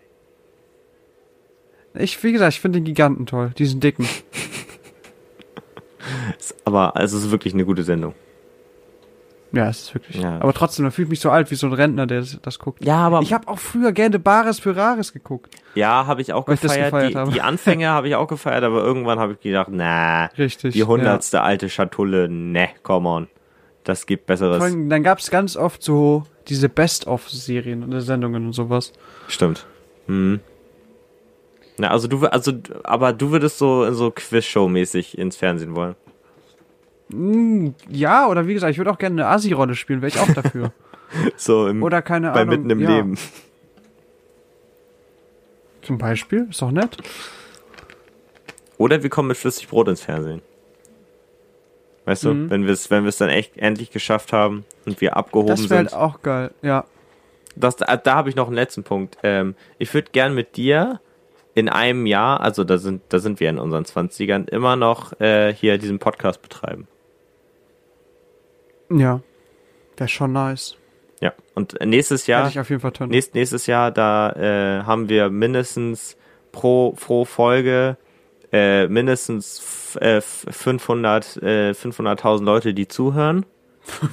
[1.94, 4.08] Ich, wie gesagt, ich finde den Giganten toll, diesen dicken.
[6.64, 8.14] Aber, also, es ist wirklich eine gute Sendung.
[9.52, 10.20] Ja, es ist wirklich.
[10.20, 10.40] Ja.
[10.40, 12.84] Aber trotzdem, man fühlt mich so alt wie so ein Rentner, der das, das guckt.
[12.84, 15.54] Ja, aber, Ich habe auch früher gerne Bares für Rares geguckt.
[15.76, 16.90] ja, habe ich auch Weil ich das gefeiert.
[16.92, 17.30] gefeiert die, habe.
[17.30, 20.72] die Anfänge habe ich auch gefeiert, aber irgendwann habe ich gedacht, na, Richtig.
[20.74, 23.28] die hundertste alte Schatulle, ne, come on.
[23.84, 24.34] Das gibt Ja.
[24.34, 24.74] besseres.
[24.88, 28.92] Dann gab's ganz oft so diese Best-of-Serien und Sendungen und sowas.
[29.28, 29.66] Stimmt.
[30.06, 30.40] Hm.
[31.76, 32.52] Na, also du, also,
[32.84, 35.96] aber du würdest so, so Quizshow-mäßig ins Fernsehen wollen.
[37.10, 40.32] Hm, ja, oder wie gesagt, ich würde auch gerne eine Asi-Rolle spielen, wäre ich auch
[40.32, 40.72] dafür.
[41.36, 42.56] So im, Oder keine bei Ahnung.
[42.56, 43.16] mitten im ja, Leben.
[45.82, 46.96] Zum Beispiel, ist doch nett.
[48.78, 50.42] Oder wir kommen mit flüssig Brot ins Fernsehen.
[52.06, 52.50] Weißt du, Mhm.
[52.50, 55.92] wenn wir es, wenn dann echt endlich geschafft haben und wir abgehoben Das wäre sind.
[55.92, 56.84] halt auch geil, ja.
[57.56, 59.16] Das, da da habe ich noch einen letzten Punkt.
[59.22, 61.00] Ähm, ich würde gern mit dir
[61.54, 65.54] in einem Jahr, also da sind, da sind wir in unseren 20ern, immer noch äh,
[65.54, 66.88] hier diesen Podcast betreiben.
[68.90, 69.20] Ja.
[69.96, 70.76] Wäre schon nice.
[71.20, 71.32] Ja.
[71.54, 72.38] Und nächstes Ja.
[72.38, 76.16] Jahr, Hätte ich auf jeden Fall nächst, nächstes Jahr, da äh, haben wir mindestens
[76.52, 77.96] pro, pro Folge
[78.54, 83.44] äh, mindestens äh, f- 500, äh, 500.000 Leute, die zuhören.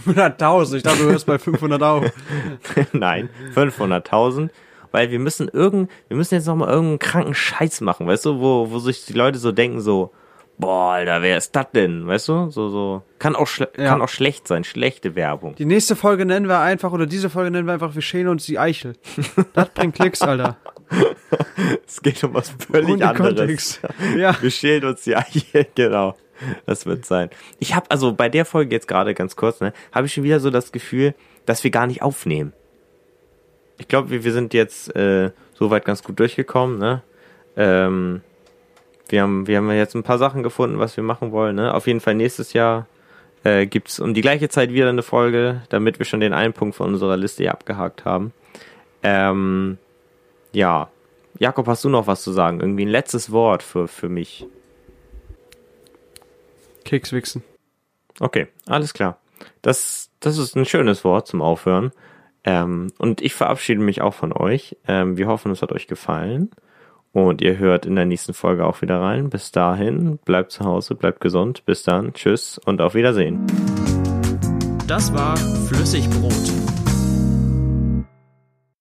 [0.05, 2.05] 500.000, ich dachte, du hörst bei 500 auf.
[2.91, 4.49] Nein, 500.000.
[4.91, 8.41] Weil wir müssen irgend, wir müssen jetzt noch mal irgendeinen kranken Scheiß machen, weißt du,
[8.41, 10.11] wo, wo sich die Leute so denken, so,
[10.57, 13.67] boah, Alter, wer ist das denn, weißt du, so, so, kann auch, Ja.
[13.67, 15.55] kann auch schlecht sein, schlechte Werbung.
[15.55, 18.45] Die nächste Folge nennen wir einfach, oder diese Folge nennen wir einfach, wir schälen uns
[18.45, 18.95] die Eichel.
[19.53, 20.57] Das bringt Klicks, Alter.
[21.87, 23.35] Es geht um was völlig Ohne anderes.
[23.35, 23.81] Kontext.
[24.17, 24.35] Ja.
[24.41, 26.15] Wir schälen uns die Eiche, genau.
[26.65, 27.29] Das wird sein.
[27.59, 30.39] Ich habe also bei der Folge jetzt gerade ganz kurz, ne, habe ich schon wieder
[30.39, 31.13] so das Gefühl,
[31.45, 32.53] dass wir gar nicht aufnehmen.
[33.77, 37.01] Ich glaube, wir, wir sind jetzt äh, soweit ganz gut durchgekommen, ne?
[37.57, 38.21] Ähm,
[39.09, 41.73] wir haben, wir haben jetzt ein paar Sachen gefunden, was wir machen wollen, ne?
[41.73, 42.87] Auf jeden Fall nächstes Jahr
[43.43, 46.75] äh, gibt's um die gleiche Zeit wieder eine Folge, damit wir schon den einen Punkt
[46.75, 48.33] von unserer Liste hier abgehakt haben.
[49.03, 49.77] Ähm,
[50.51, 50.89] ja.
[51.39, 52.59] Jakob, hast du noch was zu sagen?
[52.59, 54.45] Irgendwie ein letztes Wort für, für mich.
[56.83, 57.43] Keks wichsen.
[58.19, 59.17] Okay, alles klar.
[59.61, 61.91] Das, das ist ein schönes Wort zum Aufhören.
[62.43, 64.77] Ähm, und ich verabschiede mich auch von euch.
[64.87, 66.51] Ähm, wir hoffen, es hat euch gefallen.
[67.13, 69.29] Und ihr hört in der nächsten Folge auch wieder rein.
[69.29, 71.65] Bis dahin, bleibt zu Hause, bleibt gesund.
[71.65, 73.45] Bis dann, tschüss und auf Wiedersehen.
[74.87, 76.80] Das war Flüssigbrot